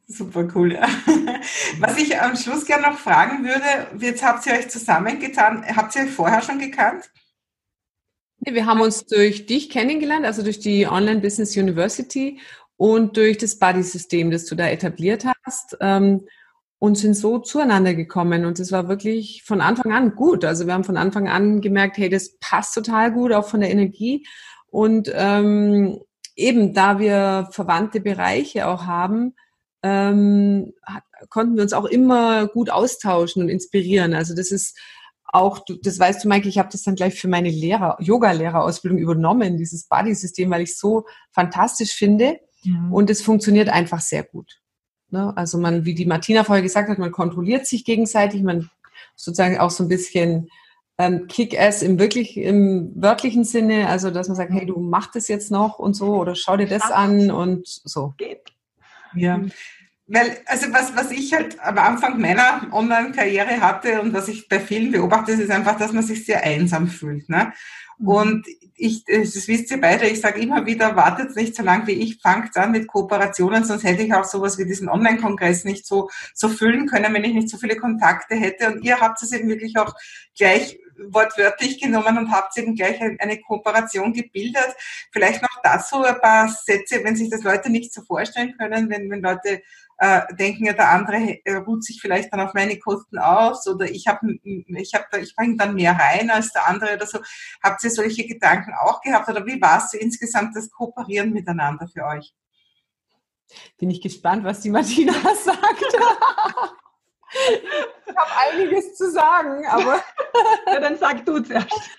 Super 0.06 0.46
cool, 0.54 0.74
ja. 0.74 0.86
Was 1.80 1.98
ich 1.98 2.20
am 2.20 2.36
Schluss 2.36 2.64
gerne 2.64 2.90
noch 2.90 2.98
fragen 2.98 3.44
würde, 3.44 4.04
jetzt 4.04 4.22
habt 4.22 4.46
ihr 4.46 4.52
euch 4.52 4.68
zusammengetan, 4.68 5.64
habt 5.74 5.96
ihr 5.96 6.02
euch 6.02 6.10
vorher 6.10 6.42
schon 6.42 6.60
gekannt? 6.60 7.10
Wir 8.38 8.66
haben 8.66 8.80
uns 8.80 9.06
durch 9.06 9.46
dich 9.46 9.68
kennengelernt, 9.70 10.24
also 10.24 10.44
durch 10.44 10.60
die 10.60 10.86
Online 10.86 11.20
Business 11.20 11.56
University 11.56 12.38
und 12.76 13.16
durch 13.16 13.38
das 13.38 13.58
Buddy-System, 13.58 14.30
das 14.30 14.44
du 14.46 14.54
da 14.54 14.68
etabliert 14.68 15.24
hast. 15.44 15.76
Ähm, 15.80 16.26
und 16.78 16.98
sind 16.98 17.14
so 17.14 17.38
zueinander 17.38 17.94
gekommen. 17.94 18.44
Und 18.44 18.60
es 18.60 18.70
war 18.70 18.88
wirklich 18.88 19.42
von 19.44 19.60
Anfang 19.60 19.92
an 19.92 20.14
gut. 20.14 20.44
Also 20.44 20.66
wir 20.66 20.74
haben 20.74 20.84
von 20.84 20.96
Anfang 20.96 21.28
an 21.28 21.60
gemerkt, 21.60 21.96
hey, 21.96 22.10
das 22.10 22.36
passt 22.38 22.74
total 22.74 23.12
gut, 23.12 23.32
auch 23.32 23.48
von 23.48 23.60
der 23.60 23.70
Energie. 23.70 24.26
Und 24.68 25.10
ähm, 25.14 26.00
eben 26.34 26.74
da 26.74 26.98
wir 26.98 27.48
verwandte 27.50 28.00
Bereiche 28.00 28.66
auch 28.66 28.84
haben, 28.84 29.34
ähm, 29.82 30.74
konnten 31.30 31.56
wir 31.56 31.62
uns 31.62 31.72
auch 31.72 31.86
immer 31.86 32.46
gut 32.46 32.68
austauschen 32.68 33.42
und 33.42 33.48
inspirieren. 33.48 34.12
Also 34.12 34.34
das 34.34 34.52
ist 34.52 34.78
auch, 35.24 35.60
das 35.82 35.98
weißt 35.98 36.24
du, 36.24 36.28
Michael, 36.28 36.48
ich 36.48 36.58
habe 36.58 36.68
das 36.70 36.82
dann 36.82 36.94
gleich 36.94 37.18
für 37.18 37.28
meine 37.28 37.50
Lehrer, 37.50 37.96
Yoga-Lehrerausbildung 38.00 38.98
übernommen, 38.98 39.56
dieses 39.56 39.88
Buddy-System, 39.88 40.50
weil 40.50 40.62
ich 40.62 40.78
so 40.78 41.06
fantastisch 41.32 41.94
finde. 41.94 42.38
Und 42.90 43.10
es 43.10 43.22
funktioniert 43.22 43.68
einfach 43.68 44.00
sehr 44.00 44.22
gut. 44.22 44.60
Ne? 45.10 45.32
Also 45.36 45.58
man, 45.58 45.84
wie 45.84 45.94
die 45.94 46.06
Martina 46.06 46.44
vorher 46.44 46.62
gesagt 46.62 46.88
hat, 46.88 46.98
man 46.98 47.12
kontrolliert 47.12 47.66
sich 47.66 47.84
gegenseitig, 47.84 48.42
man 48.42 48.70
sozusagen 49.14 49.58
auch 49.58 49.70
so 49.70 49.84
ein 49.84 49.88
bisschen 49.88 50.48
ähm, 50.98 51.26
Kick-Ass 51.26 51.82
im 51.82 51.98
wirklich, 51.98 52.36
im 52.36 52.92
wörtlichen 52.94 53.44
Sinne, 53.44 53.88
also 53.88 54.10
dass 54.10 54.28
man 54.28 54.36
sagt, 54.36 54.52
hey, 54.52 54.66
du 54.66 54.78
mach 54.78 55.12
das 55.12 55.28
jetzt 55.28 55.50
noch 55.50 55.78
und 55.78 55.94
so 55.94 56.16
oder 56.16 56.34
schau 56.34 56.56
dir 56.56 56.66
das 56.66 56.90
an 56.90 57.30
und 57.30 57.66
so. 57.66 58.14
Geht. 58.16 58.52
Ja. 59.14 59.38
Mhm. 59.38 59.52
Weil, 60.08 60.38
also 60.46 60.72
was, 60.72 60.94
was 60.94 61.10
ich 61.10 61.32
halt 61.32 61.58
am 61.60 61.78
Anfang 61.78 62.20
meiner 62.20 62.68
Online-Karriere 62.72 63.60
hatte 63.60 64.00
und 64.00 64.14
was 64.14 64.28
ich 64.28 64.48
bei 64.48 64.60
vielen 64.60 64.92
beobachte, 64.92 65.32
ist 65.32 65.50
einfach, 65.50 65.76
dass 65.78 65.92
man 65.92 66.04
sich 66.04 66.24
sehr 66.24 66.44
einsam 66.44 66.86
fühlt. 66.86 67.28
Ne? 67.28 67.52
Mhm. 67.98 68.08
Und 68.08 68.46
ich, 68.76 69.04
das 69.04 69.48
wisst 69.48 69.70
ihr 69.70 69.80
beide, 69.80 70.06
ich 70.06 70.20
sage 70.20 70.40
immer 70.40 70.66
wieder, 70.66 70.96
wartet 70.96 71.34
nicht 71.34 71.56
so 71.56 71.62
lange 71.62 71.86
wie 71.86 71.92
ich, 71.92 72.20
fangt 72.20 72.56
an 72.56 72.72
mit 72.72 72.86
Kooperationen, 72.86 73.64
sonst 73.64 73.84
hätte 73.84 74.02
ich 74.02 74.12
auch 74.12 74.24
sowas 74.24 74.58
wie 74.58 74.66
diesen 74.66 74.88
Online-Kongress 74.88 75.64
nicht 75.64 75.86
so, 75.86 76.10
so 76.34 76.48
füllen 76.48 76.86
können, 76.86 77.14
wenn 77.14 77.24
ich 77.24 77.34
nicht 77.34 77.48
so 77.48 77.56
viele 77.56 77.76
Kontakte 77.76 78.34
hätte. 78.34 78.66
Und 78.68 78.84
ihr 78.84 79.00
habt 79.00 79.22
es 79.22 79.32
eben 79.32 79.48
wirklich 79.48 79.78
auch 79.78 79.94
gleich 80.36 80.78
wortwörtlich 80.98 81.80
genommen 81.80 82.18
und 82.18 82.30
habt 82.30 82.56
eben 82.58 82.74
gleich 82.74 83.00
eine 83.00 83.40
Kooperation 83.40 84.12
gebildet. 84.12 84.74
Vielleicht 85.12 85.42
noch 85.42 85.60
dazu 85.62 86.02
ein 86.02 86.20
paar 86.20 86.48
Sätze, 86.48 87.02
wenn 87.04 87.16
sich 87.16 87.30
das 87.30 87.42
Leute 87.42 87.70
nicht 87.70 87.92
so 87.92 88.02
vorstellen 88.02 88.54
können, 88.58 88.88
wenn, 88.90 89.10
wenn 89.10 89.22
Leute 89.22 89.62
äh, 89.98 90.22
denken 90.34 90.66
ja, 90.66 90.72
der 90.74 90.90
andere 90.90 91.38
äh, 91.44 91.56
ruht 91.56 91.84
sich 91.84 92.00
vielleicht 92.00 92.32
dann 92.32 92.40
auf 92.40 92.54
meine 92.54 92.78
Kosten 92.78 93.18
aus 93.18 93.66
oder 93.66 93.86
ich 93.86 94.06
habe 94.06 94.34
ich 94.42 94.94
hab, 94.94 95.14
ich 95.16 95.34
bringe 95.34 95.56
dann 95.56 95.74
mehr 95.74 95.92
rein 95.92 96.30
als 96.30 96.52
der 96.52 96.66
andere 96.66 96.94
oder 96.94 97.06
so. 97.06 97.18
Habt 97.62 97.82
ihr 97.82 97.90
solche 97.90 98.26
Gedanken 98.26 98.74
auch 98.78 99.00
gehabt 99.00 99.28
oder 99.28 99.46
wie 99.46 99.60
war 99.60 99.78
es 99.78 99.90
so 99.90 99.98
insgesamt 99.98 100.54
das 100.54 100.70
Kooperieren 100.70 101.32
miteinander 101.32 101.88
für 101.88 102.04
euch? 102.04 102.34
Bin 103.78 103.90
ich 103.90 104.02
gespannt, 104.02 104.44
was 104.44 104.60
die 104.60 104.70
Martina 104.70 105.12
sagt. 105.44 105.96
ich 108.08 108.16
habe 108.16 108.30
einiges 108.50 108.94
zu 108.96 109.10
sagen, 109.10 109.66
aber. 109.66 110.02
ja, 110.66 110.80
dann 110.80 110.98
sag 110.98 111.24
du 111.24 111.40
zuerst. 111.40 111.90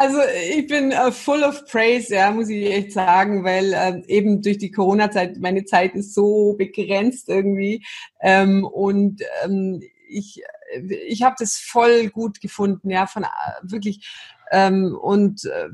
Also 0.00 0.18
ich 0.48 0.68
bin 0.68 0.92
uh, 0.92 1.10
full 1.10 1.42
of 1.42 1.64
praise, 1.66 2.14
ja, 2.14 2.30
muss 2.30 2.48
ich 2.48 2.70
echt 2.70 2.92
sagen, 2.92 3.42
weil 3.42 3.72
äh, 3.72 4.00
eben 4.06 4.42
durch 4.42 4.58
die 4.58 4.70
Corona-Zeit, 4.70 5.38
meine 5.38 5.64
Zeit 5.64 5.96
ist 5.96 6.14
so 6.14 6.54
begrenzt 6.56 7.28
irgendwie. 7.28 7.84
Ähm, 8.20 8.64
und 8.64 9.22
ähm, 9.42 9.82
ich, 10.08 10.40
ich 11.08 11.22
habe 11.24 11.34
das 11.36 11.58
voll 11.58 12.10
gut 12.10 12.40
gefunden, 12.40 12.90
ja, 12.90 13.08
von 13.08 13.24
äh, 13.24 13.26
wirklich 13.62 14.08
ähm, 14.52 14.96
und 15.00 15.44
äh, 15.46 15.68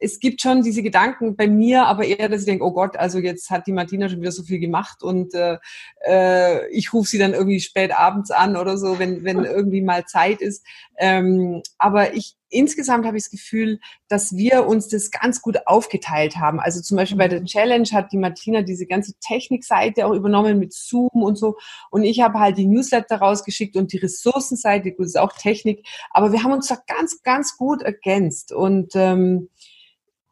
es 0.00 0.18
gibt 0.18 0.40
schon 0.40 0.62
diese 0.62 0.82
Gedanken 0.82 1.36
bei 1.36 1.46
mir, 1.46 1.86
aber 1.86 2.04
eher, 2.04 2.28
dass 2.28 2.40
ich 2.40 2.46
denke, 2.46 2.64
oh 2.64 2.72
Gott, 2.72 2.96
also 2.96 3.18
jetzt 3.18 3.50
hat 3.50 3.66
die 3.66 3.72
Martina 3.72 4.08
schon 4.08 4.20
wieder 4.20 4.32
so 4.32 4.42
viel 4.42 4.58
gemacht 4.58 5.02
und 5.02 5.34
äh, 5.34 5.58
äh, 6.06 6.68
ich 6.70 6.92
rufe 6.92 7.08
sie 7.08 7.18
dann 7.18 7.34
irgendwie 7.34 7.60
spät 7.60 7.92
abends 7.92 8.30
an 8.30 8.56
oder 8.56 8.78
so, 8.78 8.98
wenn, 8.98 9.24
wenn 9.24 9.44
irgendwie 9.44 9.82
mal 9.82 10.06
Zeit 10.06 10.40
ist. 10.40 10.64
Ähm, 10.98 11.62
aber 11.78 12.14
ich 12.14 12.36
insgesamt 12.50 13.06
habe 13.06 13.16
ich 13.16 13.24
das 13.24 13.30
Gefühl, 13.30 13.78
dass 14.08 14.36
wir 14.36 14.66
uns 14.66 14.88
das 14.88 15.10
ganz 15.10 15.40
gut 15.40 15.66
aufgeteilt 15.66 16.36
haben. 16.36 16.60
Also 16.60 16.80
zum 16.82 16.96
Beispiel 16.96 17.16
bei 17.16 17.28
der 17.28 17.40
mhm. 17.40 17.46
Challenge 17.46 17.88
hat 17.92 18.12
die 18.12 18.18
Martina 18.18 18.62
diese 18.62 18.86
ganze 18.86 19.14
Technikseite 19.20 20.06
auch 20.06 20.12
übernommen 20.12 20.58
mit 20.58 20.72
Zoom 20.72 21.22
und 21.22 21.36
so. 21.36 21.56
Und 21.90 22.02
ich 22.02 22.20
habe 22.20 22.38
halt 22.40 22.58
die 22.58 22.66
Newsletter 22.66 23.16
rausgeschickt 23.16 23.76
und 23.76 23.92
die 23.92 23.98
Ressourcenseite, 23.98 24.92
gut, 24.92 25.06
ist 25.06 25.18
auch 25.18 25.32
Technik. 25.32 25.86
Aber 26.10 26.32
wir 26.32 26.42
haben 26.42 26.52
uns 26.52 26.66
da 26.66 26.76
ganz, 26.86 27.22
ganz 27.22 27.56
gut 27.56 27.82
ergänzt. 27.82 28.52
Und 28.52 28.92
ähm, 28.96 29.48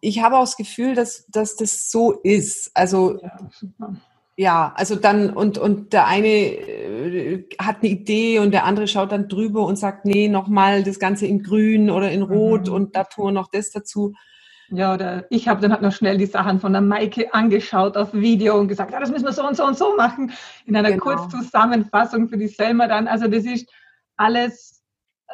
ich 0.01 0.23
habe 0.23 0.37
auch 0.37 0.43
das 0.43 0.57
Gefühl, 0.57 0.95
dass, 0.95 1.27
dass 1.29 1.57
das 1.57 1.91
so 1.91 2.13
ist. 2.13 2.71
Also 2.75 3.19
ja, 3.21 3.39
ja, 4.41 4.73
also 4.77 4.95
dann 4.95 5.31
und 5.31 5.59
und 5.59 5.93
der 5.93 6.07
eine 6.07 6.29
äh, 6.29 7.49
hat 7.59 7.79
eine 7.83 7.91
Idee 7.91 8.39
und 8.39 8.53
der 8.53 8.65
andere 8.65 8.87
schaut 8.87 9.11
dann 9.11 9.29
drüber 9.29 9.67
und 9.67 9.75
sagt, 9.75 10.05
nee, 10.05 10.29
nochmal 10.29 10.85
das 10.85 11.01
Ganze 11.01 11.27
in 11.27 11.43
Grün 11.43 11.91
oder 11.91 12.13
in 12.13 12.23
Rot 12.23 12.69
mhm. 12.69 12.73
und 12.73 12.97
da 12.97 13.03
tun 13.03 13.27
wir 13.27 13.33
noch 13.33 13.51
das 13.51 13.71
dazu. 13.71 14.15
Ja, 14.71 14.95
oder 14.95 15.25
ich 15.31 15.49
habe 15.49 15.61
dann 15.61 15.73
halt 15.73 15.83
noch 15.83 15.93
schnell 15.93 16.19
die 16.19 16.27
Sachen 16.27 16.61
von 16.61 16.73
der 16.73 16.83
Maike 16.83 17.35
angeschaut 17.35 17.97
auf 17.97 18.15
Video 18.15 18.57
und 18.61 18.69
gesagt, 18.69 18.93
ja, 18.93 19.01
das 19.01 19.11
müssen 19.11 19.25
wir 19.25 19.33
so 19.33 19.45
und 19.45 19.57
so 19.57 19.65
und 19.65 19.77
so 19.77 19.97
machen. 19.97 20.31
In 20.67 20.77
einer 20.77 20.93
genau. 20.93 21.03
Kurzzusammenfassung 21.03 22.29
für 22.29 22.37
die 22.37 22.47
Selma 22.47 22.87
dann. 22.87 23.09
Also 23.09 23.27
das 23.27 23.45
ist 23.45 23.69
alles 24.17 24.85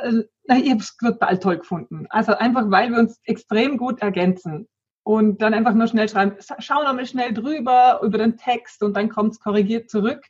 äh, 0.01 0.23
na, 0.47 0.59
ich 0.59 0.71
habe 0.71 0.81
es 0.81 0.97
total 0.97 1.39
toll 1.39 1.59
gefunden. 1.59 2.07
Also 2.11 2.35
einfach, 2.35 2.71
weil 2.71 2.91
wir 2.91 2.99
uns 2.99 3.21
extrem 3.25 3.79
gut 3.79 4.01
ergänzen. 4.03 4.69
Und 5.03 5.43
dann 5.43 5.53
einfach 5.53 5.75
nur 5.75 5.87
schnell 5.87 6.09
schreiben, 6.09 6.37
schau 6.59 6.83
nochmal 6.83 7.05
schnell 7.05 7.35
drüber, 7.35 8.01
über 8.03 8.17
den 8.17 8.39
Text 8.39 8.83
und 8.83 8.97
dann 8.97 9.11
kommt 9.11 9.33
es 9.33 9.41
korrigiert 9.41 9.91
zurück. 9.91 10.25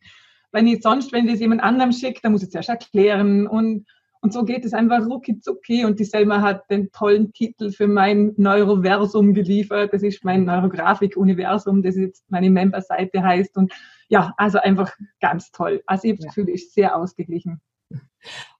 Wenn 0.50 0.66
ich 0.66 0.83
sonst, 0.83 1.12
wenn 1.12 1.27
ich 1.27 1.33
das 1.33 1.40
jemand 1.40 1.62
anderem 1.62 1.92
schicke, 1.92 2.20
dann 2.22 2.33
muss 2.33 2.42
ich 2.42 2.48
es 2.48 2.55
erst 2.55 2.68
erklären. 2.70 3.46
Und, 3.46 3.87
und 4.20 4.33
so 4.33 4.44
geht 4.44 4.64
es 4.64 4.72
einfach 4.72 5.07
rucki 5.07 5.38
zucki. 5.38 5.85
Und 5.85 6.00
die 6.00 6.05
Selma 6.05 6.40
hat 6.40 6.68
den 6.70 6.90
tollen 6.90 7.33
Titel 7.33 7.70
für 7.70 7.87
mein 7.87 8.35
Neuroversum 8.37 9.33
geliefert. 9.33 9.92
Das 9.92 10.03
ist 10.03 10.24
mein 10.24 10.44
Neurografik-Universum, 10.44 11.83
das 11.83 11.96
jetzt 11.96 12.24
meine 12.29 12.50
Member-Seite 12.50 13.22
heißt. 13.22 13.57
Und 13.57 13.72
ja, 14.09 14.35
also 14.37 14.59
einfach 14.59 14.92
ganz 15.20 15.53
toll. 15.53 15.85
Also 15.87 16.05
ich 16.05 16.12
habe 16.12 16.22
das 16.22 16.35
Gefühl, 16.35 16.48
ich 16.48 16.72
sehr 16.72 16.96
ausgeglichen. 16.96 17.61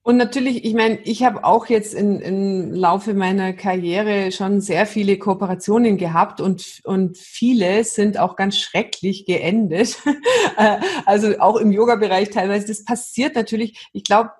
Und 0.03 0.19
natürlich, 0.19 0.67
ich 0.67 0.75
meine, 0.75 0.99
ich 1.05 1.25
habe 1.25 1.45
auch 1.45 1.67
jetzt 1.67 1.95
in, 1.95 2.21
im 2.21 2.75
Laufe 2.75 3.15
meiner 3.15 3.55
Karriere 3.55 4.33
schon 4.33 4.61
sehr 4.61 4.85
viele 4.85 5.17
Kooperationen 5.17 5.97
gehabt 5.97 6.43
und, 6.43 6.83
und 6.85 7.17
viele 7.17 7.85
sind 7.85 8.19
auch 8.19 8.37
ganz 8.37 8.59
schrecklich 8.59 9.25
geendet. 9.27 9.99
Äh, 10.57 10.79
also 11.05 11.41
auch 11.41 11.57
im 11.57 11.73
Yoga-Bereich 11.73 12.31
teilweise. 12.31 12.69
Das 12.69 12.85
passiert 12.85 13.35
natürlich. 13.35 13.89
Ich 13.93 14.05
glaube, 14.05 14.31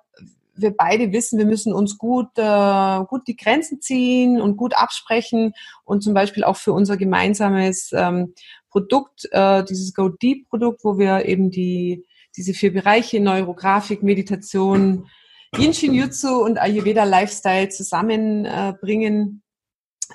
wir 0.55 0.71
beide 0.71 1.11
wissen, 1.11 1.37
wir 1.37 1.45
müssen 1.45 1.73
uns 1.73 1.97
gut, 1.97 2.29
äh, 2.37 3.03
gut 3.09 3.27
die 3.27 3.35
Grenzen 3.35 3.81
ziehen 3.81 4.39
und 4.39 4.55
gut 4.55 4.77
absprechen 4.77 5.53
und 5.83 6.03
zum 6.03 6.13
Beispiel 6.13 6.43
auch 6.43 6.55
für 6.55 6.71
unser 6.71 6.95
gemeinsames 6.95 7.91
ähm, 7.93 8.33
Produkt, 8.69 9.27
äh, 9.31 9.63
dieses 9.63 9.93
Go 9.93 10.09
Deep 10.09 10.47
Produkt, 10.49 10.83
wo 10.83 10.97
wir 10.97 11.25
eben 11.25 11.51
die 11.51 12.05
diese 12.37 12.53
vier 12.53 12.73
Bereiche 12.73 13.19
Neurografik, 13.19 14.03
Meditation, 14.03 15.07
Yin 15.57 15.73
Shin 15.73 15.93
Jutsu 15.93 16.43
und 16.43 16.57
Ayurveda 16.57 17.03
Lifestyle 17.03 17.69
zusammenbringen, 17.69 19.41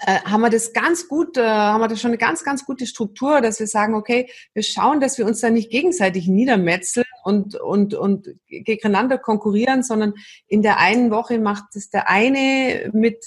äh, 0.07 0.21
haben 0.21 0.41
wir 0.41 0.51
das 0.51 0.73
ganz 0.73 1.09
gut, 1.09 1.37
äh, 1.37 1.43
haben 1.43 1.81
wir 1.81 1.89
da 1.89 1.97
schon 1.97 2.11
eine 2.11 2.19
ganz, 2.19 2.45
ganz 2.45 2.65
gute 2.65 2.87
Struktur, 2.87 3.41
dass 3.41 3.59
wir 3.59 3.67
sagen, 3.67 3.95
okay, 3.95 4.31
wir 4.55 4.63
schauen, 4.63 5.01
dass 5.01 5.19
wir 5.19 5.27
uns 5.27 5.41
da 5.41 5.51
nicht 5.51 5.71
gegenseitig 5.71 6.29
niedermetzeln 6.29 7.07
und, 7.25 7.57
und, 7.57 7.95
und 7.95 8.29
gegeneinander 8.47 9.19
konkurrieren, 9.19 9.83
sondern 9.83 10.15
in 10.47 10.63
der 10.63 10.79
einen 10.79 11.11
Woche 11.11 11.41
macht 11.41 11.75
es 11.75 11.91
der 11.91 12.09
eine 12.09 12.91
mit 12.93 13.25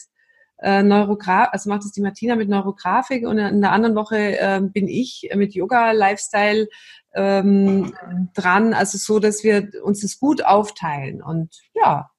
äh, 0.60 0.84
Neurograf, 0.84 1.49
also 1.51 1.69
macht 1.69 1.84
es 1.84 1.91
die 1.91 2.01
Martina 2.01 2.38
mit 2.38 2.47
Neurografik 2.47 3.27
und 3.27 3.38
in 3.39 3.60
der 3.60 3.73
anderen 3.73 3.95
Woche 3.95 4.69
bin 4.73 4.88
ich 4.88 5.29
mit 5.36 5.53
Yoga 5.53 5.91
Lifestyle 5.91 6.69
ähm, 7.13 7.93
dran, 8.34 8.73
also 8.73 8.97
so, 8.97 9.19
dass 9.19 9.43
wir 9.43 9.69
uns 9.84 10.02
das 10.02 10.19
gut 10.19 10.43
aufteilen. 10.43 11.21
Und 11.21 11.62
ja, 11.73 12.10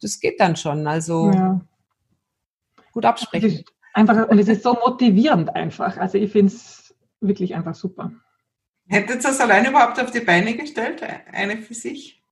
das 0.00 0.20
geht 0.20 0.40
dann 0.40 0.56
schon. 0.56 0.86
Also 0.86 1.30
ja. 1.32 1.60
gut 2.92 3.04
absprechen. 3.04 3.64
Einfach, 3.94 4.28
und 4.28 4.38
es 4.38 4.48
ist 4.48 4.62
so 4.62 4.74
motivierend 4.74 5.54
einfach. 5.54 5.96
Also 5.96 6.18
ich 6.18 6.30
finde 6.32 6.52
es 6.52 6.94
wirklich 7.20 7.54
einfach 7.54 7.74
super. 7.74 8.12
Hättet 8.88 9.16
ihr 9.16 9.22
das 9.22 9.40
alleine 9.40 9.70
überhaupt 9.70 9.98
auf 10.00 10.10
die 10.10 10.20
Beine 10.20 10.54
gestellt, 10.56 11.02
eine 11.32 11.56
für 11.56 11.74
sich? 11.74 12.22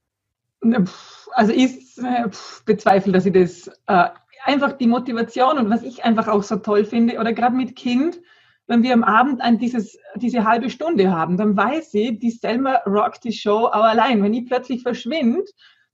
Also 1.32 1.52
ich 1.52 1.98
äh, 1.98 2.28
bezweifle, 2.64 3.12
dass 3.12 3.26
ich 3.26 3.32
das 3.32 3.68
äh, 3.86 4.10
einfach 4.44 4.72
die 4.72 4.86
Motivation 4.86 5.58
und 5.58 5.70
was 5.70 5.82
ich 5.82 6.04
einfach 6.04 6.28
auch 6.28 6.42
so 6.42 6.56
toll 6.56 6.84
finde, 6.84 7.18
oder 7.18 7.32
gerade 7.32 7.56
mit 7.56 7.76
Kind, 7.76 8.20
wenn 8.66 8.82
wir 8.82 8.94
am 8.94 9.04
Abend 9.04 9.40
ein, 9.40 9.58
dieses, 9.58 9.98
diese 10.16 10.44
halbe 10.44 10.70
Stunde 10.70 11.10
haben, 11.10 11.36
dann 11.36 11.56
weiß 11.56 11.90
sie, 11.90 12.18
die 12.18 12.30
Selma 12.30 12.76
rockt 12.86 13.24
die 13.24 13.32
Show 13.32 13.66
auch 13.66 13.84
allein. 13.84 14.22
Wenn 14.22 14.34
ich 14.34 14.46
plötzlich 14.46 14.82
verschwinde, 14.82 15.44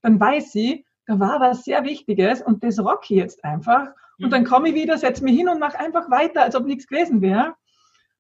dann 0.03 0.21
weiß 0.21 0.53
sie, 0.53 0.85
da 1.07 1.19
war 1.19 1.41
was 1.41 1.65
sehr 1.65 1.85
Wichtiges 1.85 2.43
und 2.43 2.63
das 2.63 2.79
rock 2.79 3.03
ich 3.05 3.17
jetzt 3.17 3.45
einfach. 3.45 3.89
Und 4.19 4.27
mhm. 4.27 4.31
dann 4.31 4.45
komme 4.45 4.69
ich 4.69 4.75
wieder, 4.75 4.97
setze 4.99 5.25
mich 5.25 5.37
hin 5.37 5.49
und 5.49 5.59
mache 5.59 5.79
einfach 5.79 6.11
weiter, 6.11 6.43
als 6.43 6.55
ob 6.55 6.67
nichts 6.67 6.87
gewesen 6.87 7.21
wäre. 7.23 7.55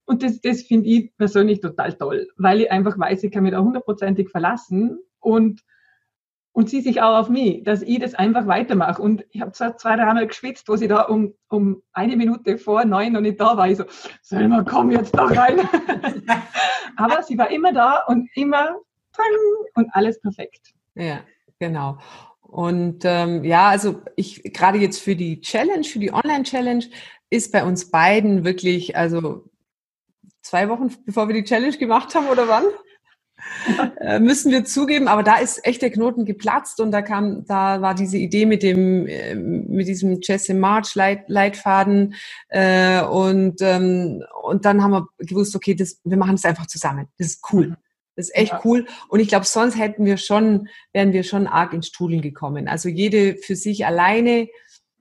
Und 0.04 0.24
das, 0.24 0.40
das 0.40 0.62
finde 0.62 0.88
ich 0.88 1.16
persönlich 1.16 1.60
total 1.60 1.92
toll, 1.92 2.26
weil 2.36 2.62
ich 2.62 2.72
einfach 2.72 2.98
weiß, 2.98 3.22
ich 3.22 3.30
kann 3.30 3.44
mich 3.44 3.52
da 3.52 3.60
hundertprozentig 3.60 4.28
verlassen 4.28 4.98
und 5.20 5.60
und 6.52 6.68
sie 6.68 6.80
sich 6.80 7.00
auch 7.00 7.18
auf 7.18 7.28
mich, 7.28 7.62
dass 7.64 7.82
ich 7.82 8.00
das 8.00 8.14
einfach 8.14 8.46
weitermache. 8.46 9.00
Und 9.00 9.24
ich 9.30 9.40
habe 9.40 9.52
zwei, 9.52 9.70
zwei, 9.72 9.96
dreimal 9.96 10.26
geschwitzt, 10.26 10.68
wo 10.68 10.76
sie 10.76 10.88
da 10.88 11.02
um, 11.02 11.34
um 11.48 11.82
eine 11.92 12.16
Minute 12.16 12.58
vor 12.58 12.84
neun 12.84 13.12
noch 13.12 13.20
nicht 13.20 13.40
da 13.40 13.56
war. 13.56 13.68
Ich 13.68 13.78
so, 13.78 13.84
Selma, 14.22 14.64
komm 14.64 14.90
jetzt 14.90 15.16
da 15.16 15.24
rein. 15.24 15.60
Aber 16.96 17.22
sie 17.22 17.38
war 17.38 17.50
immer 17.50 17.72
da 17.72 18.02
und 18.06 18.28
immer 18.34 18.76
und 19.74 19.88
alles 19.92 20.20
perfekt. 20.20 20.72
Ja, 20.94 21.20
genau. 21.58 21.98
Und 22.42 23.04
ähm, 23.04 23.44
ja, 23.44 23.68
also 23.68 24.02
ich 24.16 24.42
gerade 24.52 24.78
jetzt 24.78 25.00
für 25.00 25.14
die 25.14 25.40
Challenge, 25.40 25.84
für 25.84 26.00
die 26.00 26.12
Online-Challenge, 26.12 26.84
ist 27.30 27.52
bei 27.52 27.62
uns 27.64 27.90
beiden 27.90 28.44
wirklich, 28.44 28.96
also 28.96 29.44
zwei 30.42 30.68
Wochen 30.68 30.92
bevor 31.04 31.28
wir 31.28 31.34
die 31.34 31.44
Challenge 31.44 31.76
gemacht 31.76 32.14
haben 32.14 32.26
oder 32.26 32.48
wann? 32.48 32.64
Äh, 34.00 34.18
müssen 34.18 34.50
wir 34.50 34.64
zugeben, 34.64 35.08
aber 35.08 35.22
da 35.22 35.36
ist 35.36 35.64
echt 35.64 35.82
der 35.82 35.90
Knoten 35.90 36.24
geplatzt 36.24 36.80
und 36.80 36.90
da 36.90 37.02
kam, 37.02 37.44
da 37.46 37.80
war 37.80 37.94
diese 37.94 38.16
Idee 38.16 38.46
mit 38.46 38.62
dem, 38.62 39.06
äh, 39.06 39.34
mit 39.34 39.88
diesem 39.88 40.20
Jesse 40.22 40.54
March 40.54 40.94
Leit, 40.94 41.28
Leitfaden 41.28 42.14
äh, 42.48 43.02
und 43.02 43.60
ähm, 43.60 44.24
und 44.42 44.64
dann 44.64 44.82
haben 44.82 44.92
wir 44.92 45.08
gewusst, 45.18 45.54
okay, 45.54 45.74
das, 45.74 46.00
wir 46.04 46.16
machen 46.16 46.36
das 46.36 46.44
einfach 46.44 46.66
zusammen. 46.66 47.08
Das 47.18 47.28
ist 47.28 47.52
cool. 47.52 47.76
Das 48.16 48.28
ist 48.28 48.36
echt 48.36 48.52
ja. 48.52 48.60
cool. 48.64 48.86
Und 49.08 49.20
ich 49.20 49.28
glaube, 49.28 49.46
sonst 49.46 49.78
hätten 49.78 50.04
wir 50.04 50.16
schon, 50.16 50.68
wären 50.92 51.12
wir 51.12 51.22
schon 51.22 51.46
arg 51.46 51.72
ins 51.72 51.86
Studeln 51.86 52.20
gekommen. 52.20 52.68
Also 52.68 52.88
jede 52.88 53.36
für 53.36 53.56
sich 53.56 53.86
alleine 53.86 54.48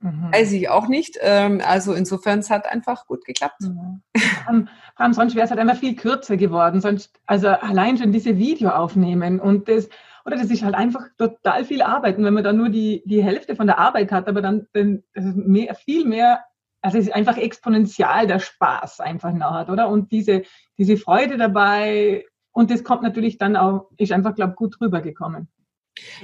Mhm. 0.00 0.32
Weiß 0.32 0.52
ich 0.52 0.68
auch 0.68 0.88
nicht. 0.88 1.18
Ähm, 1.20 1.60
also 1.64 1.92
insofern, 1.92 2.38
es 2.38 2.50
hat 2.50 2.66
einfach 2.66 3.06
gut 3.06 3.24
geklappt. 3.24 3.60
Mhm. 3.60 4.68
Allem 4.96 5.12
sonst 5.12 5.34
wäre 5.34 5.44
es 5.44 5.50
halt 5.50 5.60
einfach 5.60 5.76
viel 5.76 5.94
kürzer 5.94 6.36
geworden. 6.36 6.80
Sonst, 6.80 7.20
also 7.26 7.48
allein 7.48 7.98
schon 7.98 8.12
diese 8.12 8.38
Video 8.38 8.70
aufnehmen 8.70 9.40
und 9.40 9.68
das, 9.68 9.88
oder 10.24 10.36
das 10.36 10.50
ist 10.50 10.62
halt 10.62 10.74
einfach 10.74 11.06
total 11.18 11.64
viel 11.64 11.82
Arbeit. 11.82 12.18
Und 12.18 12.24
wenn 12.24 12.34
man 12.34 12.44
dann 12.44 12.56
nur 12.56 12.70
die, 12.70 13.02
die 13.04 13.22
Hälfte 13.22 13.56
von 13.56 13.66
der 13.66 13.78
Arbeit 13.78 14.12
hat, 14.12 14.28
aber 14.28 14.42
dann, 14.42 14.66
dann 14.72 15.02
mehr, 15.14 15.74
viel 15.74 16.06
mehr, 16.06 16.44
also 16.82 16.98
es 16.98 17.06
ist 17.06 17.14
einfach 17.14 17.36
exponentiell 17.36 18.26
der 18.26 18.38
Spaß 18.38 19.00
einfach 19.00 19.32
noch 19.32 19.52
hat, 19.52 19.68
oder? 19.68 19.88
Und 19.88 20.12
diese, 20.12 20.42
diese 20.78 20.96
Freude 20.96 21.36
dabei, 21.36 22.24
und 22.52 22.70
das 22.70 22.84
kommt 22.84 23.02
natürlich 23.02 23.38
dann 23.38 23.56
auch, 23.56 23.90
ist 23.96 24.12
einfach, 24.12 24.34
glaube 24.34 24.52
ich, 24.52 24.56
gut 24.56 24.80
rübergekommen. 24.80 25.48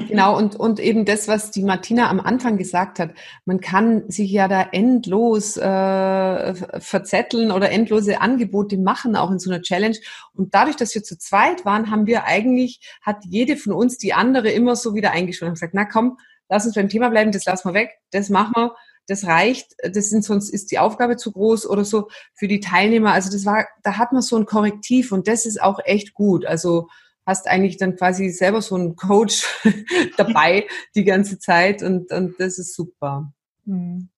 Genau, 0.08 0.36
und, 0.36 0.56
und 0.56 0.78
eben 0.78 1.04
das, 1.04 1.28
was 1.28 1.50
die 1.50 1.62
Martina 1.62 2.08
am 2.08 2.20
Anfang 2.20 2.56
gesagt 2.56 2.98
hat, 2.98 3.14
man 3.44 3.60
kann 3.60 4.08
sich 4.08 4.30
ja 4.30 4.48
da 4.48 4.62
endlos 4.72 5.56
äh, 5.56 6.54
verzetteln 6.80 7.50
oder 7.50 7.70
endlose 7.70 8.20
Angebote 8.20 8.78
machen, 8.78 9.16
auch 9.16 9.30
in 9.30 9.38
so 9.38 9.50
einer 9.50 9.62
Challenge. 9.62 9.96
Und 10.34 10.54
dadurch, 10.54 10.76
dass 10.76 10.94
wir 10.94 11.02
zu 11.02 11.18
zweit 11.18 11.64
waren, 11.64 11.90
haben 11.90 12.06
wir 12.06 12.24
eigentlich, 12.24 12.80
hat 13.02 13.24
jede 13.24 13.56
von 13.56 13.72
uns 13.72 13.98
die 13.98 14.14
andere 14.14 14.50
immer 14.50 14.76
so 14.76 14.94
wieder 14.94 15.12
eingeschoben 15.12 15.48
und 15.50 15.54
gesagt, 15.54 15.74
na 15.74 15.84
komm, 15.84 16.18
lass 16.48 16.66
uns 16.66 16.74
beim 16.74 16.88
Thema 16.88 17.08
bleiben, 17.10 17.32
das 17.32 17.44
lassen 17.44 17.68
wir 17.68 17.74
weg, 17.74 17.90
das 18.12 18.28
machen 18.28 18.52
wir, 18.54 18.76
das 19.08 19.24
reicht, 19.24 19.72
das 19.82 20.10
sind 20.10 20.24
sonst 20.24 20.50
ist 20.50 20.70
die 20.70 20.78
Aufgabe 20.78 21.16
zu 21.16 21.32
groß 21.32 21.68
oder 21.68 21.84
so 21.84 22.08
für 22.34 22.48
die 22.48 22.60
Teilnehmer. 22.60 23.12
Also 23.12 23.30
das 23.30 23.44
war, 23.44 23.66
da 23.82 23.98
hat 23.98 24.12
man 24.12 24.22
so 24.22 24.36
ein 24.36 24.46
Korrektiv 24.46 25.12
und 25.12 25.28
das 25.28 25.46
ist 25.46 25.62
auch 25.62 25.78
echt 25.84 26.12
gut. 26.14 26.44
Also 26.44 26.88
hast 27.26 27.48
eigentlich 27.48 27.76
dann 27.76 27.96
quasi 27.96 28.30
selber 28.30 28.62
so 28.62 28.76
einen 28.76 28.96
Coach 28.96 29.44
dabei 30.16 30.66
die 30.94 31.04
ganze 31.04 31.38
Zeit 31.38 31.82
und, 31.82 32.10
und 32.12 32.40
das 32.40 32.58
ist 32.58 32.74
super. 32.74 33.30
Mhm. 33.64 34.08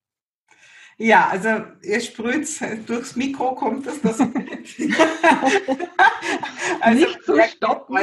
Ja, 1.01 1.29
also 1.29 1.63
ihr 1.83 2.01
sprüht 2.01 2.49
durchs 2.87 3.15
Mikro 3.15 3.55
kommt 3.55 3.87
das. 3.87 4.01
das 4.01 4.19
also 6.81 7.07
Nicht 7.07 7.23
zu 7.23 7.41
stoppen. 7.41 7.99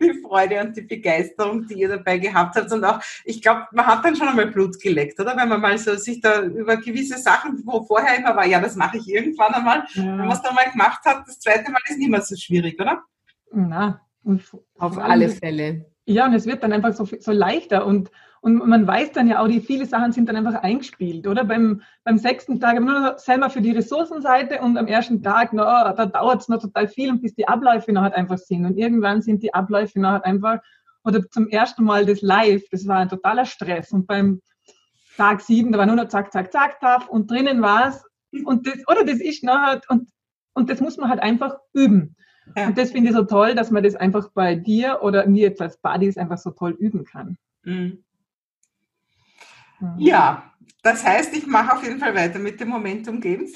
Die 0.00 0.12
Freude 0.22 0.60
und 0.60 0.76
die 0.76 0.82
Begeisterung, 0.82 1.68
die 1.68 1.74
ihr 1.74 1.88
dabei 1.88 2.18
gehabt 2.18 2.56
habt. 2.56 2.72
Und 2.72 2.84
auch, 2.84 3.00
ich 3.24 3.40
glaube, 3.40 3.66
man 3.72 3.86
hat 3.86 4.04
dann 4.04 4.16
schon 4.16 4.28
einmal 4.28 4.48
Blut 4.48 4.78
geleckt, 4.80 5.20
oder? 5.20 5.36
Wenn 5.36 5.48
man 5.48 5.60
mal 5.60 5.78
so 5.78 5.94
sich 5.96 6.20
da 6.20 6.42
über 6.42 6.78
gewisse 6.78 7.16
Sachen, 7.16 7.62
wo 7.64 7.84
vorher 7.84 8.18
immer 8.18 8.34
war, 8.34 8.46
ja, 8.46 8.60
das 8.60 8.74
mache 8.74 8.98
ich 8.98 9.08
irgendwann 9.08 9.54
einmal. 9.54 9.86
Ja. 9.94 10.02
Wenn 10.02 10.16
man 10.16 10.32
es 10.32 10.42
dann 10.42 10.54
mal 10.54 10.70
gemacht 10.70 11.04
hat, 11.04 11.28
das 11.28 11.38
zweite 11.38 11.70
Mal 11.70 11.80
ist 11.88 11.98
nicht 11.98 12.10
mehr 12.10 12.22
so 12.22 12.34
schwierig, 12.36 12.80
oder? 12.80 13.04
Na, 13.52 14.00
auf 14.78 14.98
alle 14.98 15.28
Fälle. 15.28 15.86
Ja, 16.04 16.26
und 16.26 16.34
es 16.34 16.46
wird 16.46 16.62
dann 16.62 16.72
einfach 16.72 16.92
so, 16.92 17.04
so 17.04 17.32
leichter 17.32 17.86
und 17.86 18.10
und 18.46 18.64
man 18.64 18.86
weiß 18.86 19.10
dann 19.10 19.26
ja 19.26 19.42
auch, 19.42 19.48
die 19.48 19.58
viele 19.58 19.86
Sachen 19.86 20.12
sind 20.12 20.28
dann 20.28 20.36
einfach 20.36 20.62
eingespielt, 20.62 21.26
oder? 21.26 21.42
Beim, 21.42 21.82
beim 22.04 22.16
sechsten 22.16 22.60
Tag 22.60 22.80
nur 22.80 23.18
selber 23.18 23.50
für 23.50 23.60
die 23.60 23.72
Ressourcenseite 23.72 24.60
und 24.60 24.78
am 24.78 24.86
ersten 24.86 25.20
Tag, 25.20 25.52
no, 25.52 25.64
da 25.64 26.06
dauert 26.06 26.42
es 26.42 26.48
noch 26.48 26.60
total 26.60 26.86
viel 26.86 27.10
und 27.10 27.22
bis 27.22 27.34
die 27.34 27.48
Abläufe 27.48 27.92
noch 27.92 28.02
halt 28.02 28.14
einfach 28.14 28.38
sind. 28.38 28.64
Und 28.64 28.76
irgendwann 28.76 29.20
sind 29.20 29.42
die 29.42 29.52
Abläufe 29.52 29.98
noch 29.98 30.10
halt 30.10 30.24
einfach, 30.24 30.58
oder 31.02 31.28
zum 31.28 31.48
ersten 31.48 31.82
Mal 31.82 32.06
das 32.06 32.22
Live, 32.22 32.62
das 32.70 32.86
war 32.86 32.98
ein 32.98 33.08
totaler 33.08 33.46
Stress. 33.46 33.90
Und 33.90 34.06
beim 34.06 34.40
Tag 35.16 35.40
sieben, 35.40 35.72
da 35.72 35.78
war 35.78 35.86
nur 35.86 35.96
noch 35.96 36.06
zack, 36.06 36.32
zack, 36.32 36.52
zack, 36.52 36.78
taff 36.78 37.08
und 37.08 37.28
drinnen 37.28 37.62
war 37.62 37.88
es. 37.88 38.04
Und 38.44 38.64
das, 38.68 38.76
oder 38.86 39.04
das 39.04 39.18
ist 39.18 39.42
noch 39.42 39.58
halt, 39.58 39.90
und, 39.90 40.08
und 40.54 40.70
das 40.70 40.80
muss 40.80 40.98
man 40.98 41.10
halt 41.10 41.20
einfach 41.20 41.56
üben. 41.72 42.14
Ja. 42.54 42.68
Und 42.68 42.78
das 42.78 42.92
finde 42.92 43.10
ich 43.10 43.16
so 43.16 43.24
toll, 43.24 43.54
dass 43.54 43.70
man 43.70 43.82
das 43.82 43.96
einfach 43.96 44.30
bei 44.32 44.54
dir 44.54 45.00
oder 45.02 45.26
mir 45.26 45.42
jetzt 45.42 45.60
als 45.60 45.76
Buddies 45.78 46.16
einfach 46.16 46.38
so 46.38 46.50
toll 46.50 46.72
üben 46.78 47.04
kann. 47.04 47.38
Mhm. 47.64 48.04
Ja, 49.98 50.52
das 50.82 51.04
heißt, 51.04 51.36
ich 51.36 51.46
mache 51.46 51.76
auf 51.76 51.82
jeden 51.82 51.98
Fall 51.98 52.14
weiter 52.14 52.38
mit 52.38 52.60
dem 52.60 52.68
Momentum 52.68 53.20
Games. 53.20 53.54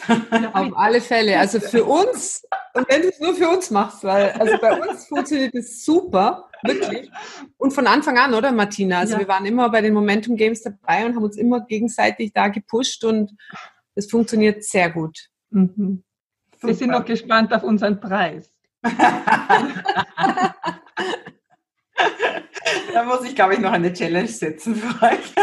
auf 0.53 0.77
alle 0.77 1.01
Fälle. 1.01 1.39
Also 1.39 1.61
für 1.61 1.85
uns, 1.85 2.43
und 2.75 2.89
wenn 2.91 3.03
du 3.03 3.09
es 3.09 3.21
nur 3.21 3.35
für 3.35 3.49
uns 3.49 3.71
machst, 3.71 4.03
weil 4.05 4.33
also 4.33 4.59
bei 4.61 4.81
uns 4.81 5.07
funktioniert 5.07 5.55
es 5.55 5.85
super, 5.85 6.51
wirklich. 6.65 7.11
Und 7.57 7.73
von 7.73 7.87
Anfang 7.87 8.19
an, 8.19 8.35
oder 8.35 8.53
Martina? 8.53 8.99
Also 8.99 9.15
ja. 9.15 9.21
wir 9.21 9.29
waren 9.29 9.47
immer 9.47 9.71
bei 9.71 9.81
den 9.81 9.95
Momentum 9.95 10.37
Games 10.37 10.63
dabei 10.63 11.07
und 11.07 11.15
haben 11.15 11.23
uns 11.23 11.37
immer 11.37 11.61
gegenseitig 11.61 12.33
da 12.33 12.49
gepusht 12.49 13.05
und 13.05 13.33
es 13.95 14.11
funktioniert 14.11 14.65
sehr 14.65 14.91
gut. 14.91 15.17
Mhm. 15.51 16.03
Wir 16.61 16.75
sind 16.75 16.91
noch 16.91 17.05
gespannt 17.05 17.55
auf 17.55 17.63
unseren 17.63 18.01
Preis. 18.01 18.53
da 22.95 23.05
muss 23.05 23.25
ich, 23.25 23.35
glaube 23.35 23.55
ich, 23.55 23.61
noch 23.61 23.73
eine 23.73 23.93
Challenge 23.93 24.29
setzen 24.29 24.75
für 24.75 25.07
euch. 25.07 25.35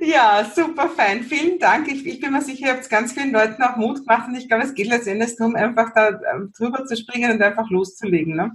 Ja, 0.00 0.50
super 0.54 0.88
fein. 0.90 1.22
Vielen 1.22 1.58
Dank. 1.58 1.88
Ich, 1.88 2.06
ich 2.06 2.20
bin 2.20 2.32
mir 2.32 2.42
sicher, 2.42 2.66
ihr 2.66 2.72
habt 2.74 2.88
ganz 2.88 3.12
vielen 3.12 3.32
Leuten 3.32 3.62
auch 3.62 3.76
Mut 3.76 4.00
gemacht 4.00 4.28
und 4.28 4.36
ich 4.36 4.48
glaube, 4.48 4.64
es 4.64 4.74
geht 4.74 4.86
letztendlich 4.86 5.36
darum, 5.36 5.56
einfach 5.56 5.92
da 5.94 6.08
ähm, 6.08 6.52
drüber 6.56 6.84
zu 6.86 6.96
springen 6.96 7.32
und 7.32 7.42
einfach 7.42 7.68
loszulegen. 7.70 8.36
Ne? 8.36 8.52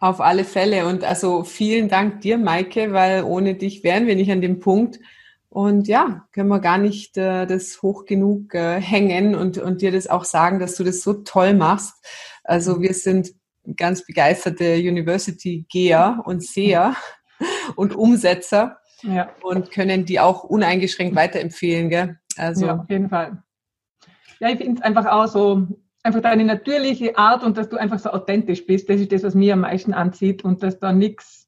Auf 0.00 0.20
alle 0.20 0.44
Fälle. 0.44 0.86
Und 0.86 1.04
also 1.04 1.44
vielen 1.44 1.88
Dank 1.88 2.20
dir, 2.20 2.38
Maike, 2.38 2.92
weil 2.92 3.24
ohne 3.24 3.54
dich 3.54 3.84
wären 3.84 4.06
wir 4.06 4.16
nicht 4.16 4.30
an 4.30 4.40
dem 4.40 4.60
Punkt. 4.60 4.98
Und 5.54 5.86
ja, 5.86 6.26
können 6.32 6.48
wir 6.48 6.58
gar 6.58 6.78
nicht 6.78 7.16
äh, 7.16 7.46
das 7.46 7.80
hoch 7.80 8.06
genug 8.06 8.52
äh, 8.54 8.80
hängen 8.80 9.36
und, 9.36 9.56
und 9.56 9.82
dir 9.82 9.92
das 9.92 10.08
auch 10.08 10.24
sagen, 10.24 10.58
dass 10.58 10.74
du 10.74 10.82
das 10.82 11.02
so 11.02 11.12
toll 11.12 11.54
machst. 11.54 11.94
Also 12.42 12.80
wir 12.80 12.92
sind 12.92 13.30
ganz 13.76 14.04
begeisterte 14.04 14.74
University-Geher 14.78 16.22
und 16.24 16.42
Seher 16.42 16.96
und 17.76 17.94
Umsetzer 17.94 18.78
ja. 19.02 19.30
und 19.42 19.70
können 19.70 20.04
die 20.04 20.18
auch 20.18 20.42
uneingeschränkt 20.42 21.14
weiterempfehlen. 21.14 21.88
Gell? 21.88 22.18
Also. 22.36 22.66
Ja, 22.66 22.80
auf 22.80 22.90
jeden 22.90 23.08
Fall. 23.08 23.40
Ja, 24.40 24.48
ich 24.48 24.56
finde 24.56 24.80
es 24.80 24.82
einfach 24.82 25.06
auch 25.06 25.28
so, 25.28 25.68
einfach 26.02 26.20
deine 26.20 26.44
natürliche 26.44 27.16
Art 27.16 27.44
und 27.44 27.56
dass 27.56 27.68
du 27.68 27.76
einfach 27.76 28.00
so 28.00 28.10
authentisch 28.10 28.66
bist, 28.66 28.90
das 28.90 29.00
ist 29.00 29.12
das, 29.12 29.22
was 29.22 29.36
mir 29.36 29.52
am 29.52 29.60
meisten 29.60 29.94
anzieht 29.94 30.42
und 30.42 30.64
dass 30.64 30.80
da 30.80 30.92
nichts, 30.92 31.43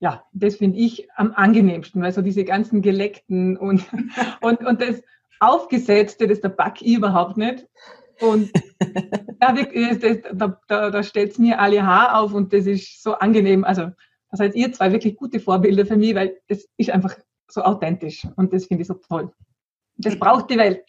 ja, 0.00 0.24
das 0.32 0.56
finde 0.56 0.78
ich 0.78 1.08
am 1.16 1.32
angenehmsten, 1.34 2.02
weil 2.02 2.12
so 2.12 2.22
diese 2.22 2.44
ganzen 2.44 2.82
Geleckten 2.82 3.56
und, 3.56 3.84
und, 4.40 4.60
und 4.64 4.80
das 4.80 5.02
Aufgesetzte, 5.40 6.26
das 6.26 6.40
der 6.40 6.50
Back 6.50 6.82
überhaupt 6.82 7.36
nicht. 7.36 7.66
Und 8.20 8.50
ja, 9.42 9.52
das, 9.52 10.18
da, 10.32 10.60
da, 10.68 10.90
da 10.90 11.02
stellt 11.02 11.32
es 11.32 11.38
mir 11.38 11.60
alle 11.60 11.86
Haar 11.86 12.18
auf 12.18 12.32
und 12.32 12.52
das 12.52 12.66
ist 12.66 13.02
so 13.02 13.14
angenehm. 13.14 13.64
Also 13.64 13.90
da 14.30 14.36
seid 14.36 14.54
ihr 14.54 14.72
zwei 14.72 14.92
wirklich 14.92 15.16
gute 15.16 15.40
Vorbilder 15.40 15.86
für 15.86 15.96
mich, 15.96 16.14
weil 16.14 16.38
es 16.48 16.68
ist 16.76 16.90
einfach 16.90 17.16
so 17.48 17.62
authentisch 17.62 18.26
und 18.36 18.52
das 18.52 18.66
finde 18.66 18.82
ich 18.82 18.88
so 18.88 18.94
toll. 18.94 19.32
Das 19.98 20.18
braucht 20.18 20.50
die 20.50 20.58
Welt. 20.58 20.84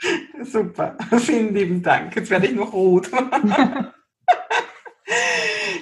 Super, 0.42 0.96
vielen 1.18 1.54
lieben 1.54 1.82
Dank. 1.82 2.14
Jetzt 2.14 2.30
werde 2.30 2.46
ich 2.46 2.54
noch 2.54 2.72
rot. 2.72 3.10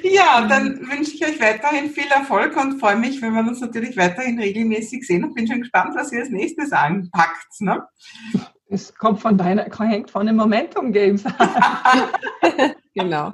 Ja, 0.03 0.47
dann 0.47 0.81
wünsche 0.89 1.15
ich 1.15 1.25
euch 1.25 1.41
weiterhin 1.41 1.91
viel 1.91 2.11
Erfolg 2.11 2.57
und 2.57 2.81
freue 2.81 2.97
mich, 2.97 3.21
wenn 3.23 3.33
wir 3.33 3.41
uns 3.41 3.61
natürlich 3.61 3.97
weiterhin 3.97 4.39
regelmäßig 4.39 5.07
sehen 5.07 5.25
und 5.25 5.35
bin 5.35 5.47
schon 5.47 5.61
gespannt, 5.61 5.95
was 5.95 6.13
ihr 6.13 6.21
als 6.21 6.31
nächstes 6.31 6.73
anpackt. 6.73 7.61
Ne? 7.61 7.83
Es 8.69 8.95
kommt 8.95 9.21
von 9.21 9.37
deiner, 9.37 9.65
hängt 9.79 10.11
von 10.11 10.27
den 10.27 10.37
Momentum 10.37 10.93
Games. 10.93 11.25
genau. 12.95 13.33